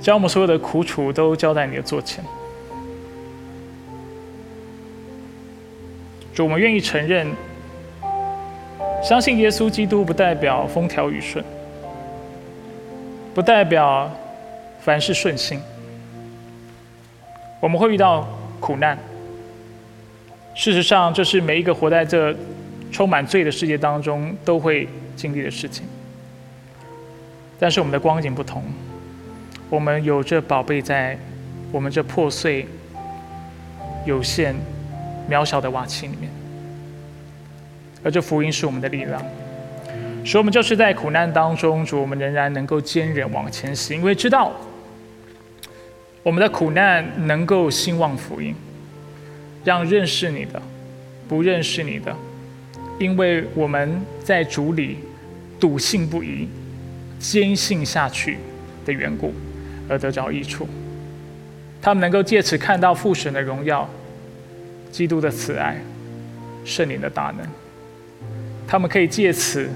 [0.00, 2.24] 将我们所有的苦楚都交在你的座前。
[6.32, 7.26] 主，我们愿意承认，
[9.06, 11.44] 相信耶稣基督不代表风调雨顺，
[13.32, 14.10] 不代表
[14.80, 15.60] 凡事顺心。
[17.60, 18.26] 我们会遇到
[18.58, 18.98] 苦难。
[20.56, 22.34] 事实上，这是每一个活在这
[22.90, 25.86] 充满罪的世界当中都会经历的事情。
[27.60, 28.60] 但是我们的光景不同，
[29.70, 31.16] 我们有这宝贝在
[31.70, 32.66] 我们这破碎、
[34.04, 34.52] 有限、
[35.30, 36.28] 渺小的瓦器里面，
[38.06, 39.20] 而这福音是我们的力量，
[40.24, 44.52] 所以我们就是在苦难当中，主我们仍然能够坚韧往前行，因为知道。
[46.22, 48.54] 我们的苦难能够兴旺福音，
[49.64, 50.62] 让认识你的、
[51.28, 52.14] 不认识你的，
[53.00, 54.98] 因为我们在主里
[55.58, 56.48] 笃信不疑、
[57.18, 58.38] 坚信下去
[58.84, 59.34] 的缘故，
[59.88, 60.68] 而得着益处。
[61.82, 63.88] 他们能够借此看到父神的荣耀、
[64.92, 65.76] 基督的慈爱、
[66.64, 67.65] 圣灵的大能。
[68.66, 69.68] 他们可以借此，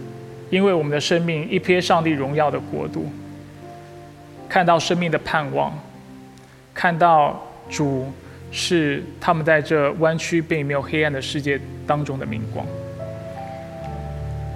[0.51, 3.11] 因为我们的生命一瞥上帝荣耀的国度，
[4.49, 5.72] 看到生命的盼望。
[6.72, 8.11] 看到主
[8.51, 12.64] 是他们在这弯曲并没有黑暗的世界当中的明光，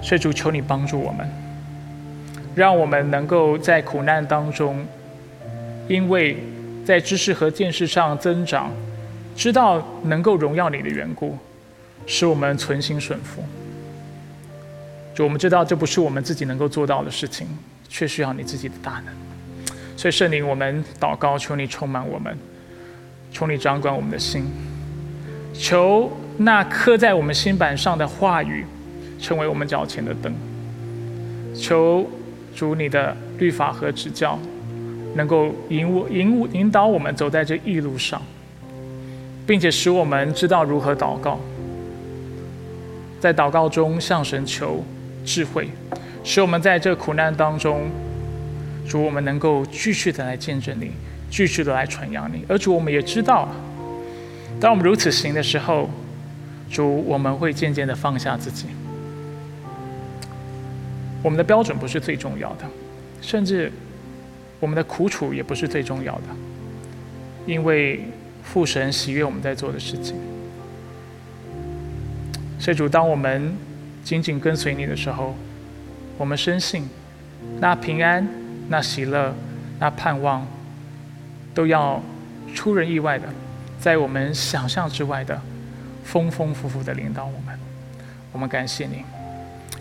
[0.01, 1.29] 所以主求你帮助我们，
[2.55, 4.83] 让我们能够在苦难当中，
[5.87, 6.37] 因为
[6.83, 8.71] 在知识和见识上增长，
[9.35, 11.37] 知道能够荣耀你的缘故，
[12.07, 13.43] 使我们存心顺服。
[15.15, 17.47] 主，我们知道这不是我们自己能够做到的事情，
[17.87, 19.13] 却需要你自己的大能。
[19.95, 22.37] 所以圣灵，我们祷告，求你充满我们，
[23.31, 24.45] 求你掌管我们的心，
[25.53, 28.65] 求那刻在我们心板上的话语，
[29.17, 30.35] 成为我们脚前的灯。
[31.55, 32.05] 求
[32.53, 34.37] 主你的律法和指教，
[35.15, 38.21] 能够引我引我引导我们走在这一路上，
[39.47, 41.39] 并且使我们知道如何祷告，
[43.21, 44.83] 在祷告中向神求
[45.25, 45.69] 智慧，
[46.23, 47.89] 使我们在这苦难当中。
[48.87, 50.91] 主，我们能够继续的来见证你，
[51.29, 52.45] 继续的来传扬你。
[52.47, 53.49] 而主，我们也知道，
[54.59, 55.89] 当我们如此行的时候，
[56.69, 58.67] 主，我们会渐渐的放下自己。
[61.23, 62.65] 我们的标准不是最重要的，
[63.19, 63.71] 甚至
[64.59, 66.23] 我们的苦楚也不是最重要的，
[67.47, 68.05] 因为
[68.43, 70.15] 父神喜悦我们在做的事情。
[72.59, 73.51] 所以主，当我们
[74.05, 75.35] 紧紧跟随你的时候，
[76.17, 76.87] 我们深信
[77.59, 78.25] 那平安。
[78.67, 79.31] 那喜乐，
[79.77, 80.43] 那盼望，
[81.53, 82.01] 都要
[82.55, 83.27] 出人意外的，
[83.79, 85.39] 在我们想象之外的，
[86.03, 87.59] 丰丰富富的领导我们。
[88.31, 89.03] 我们感谢你。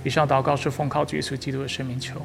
[0.03, 2.21] 以上祷告是奉靠主耶稣基督的生命求。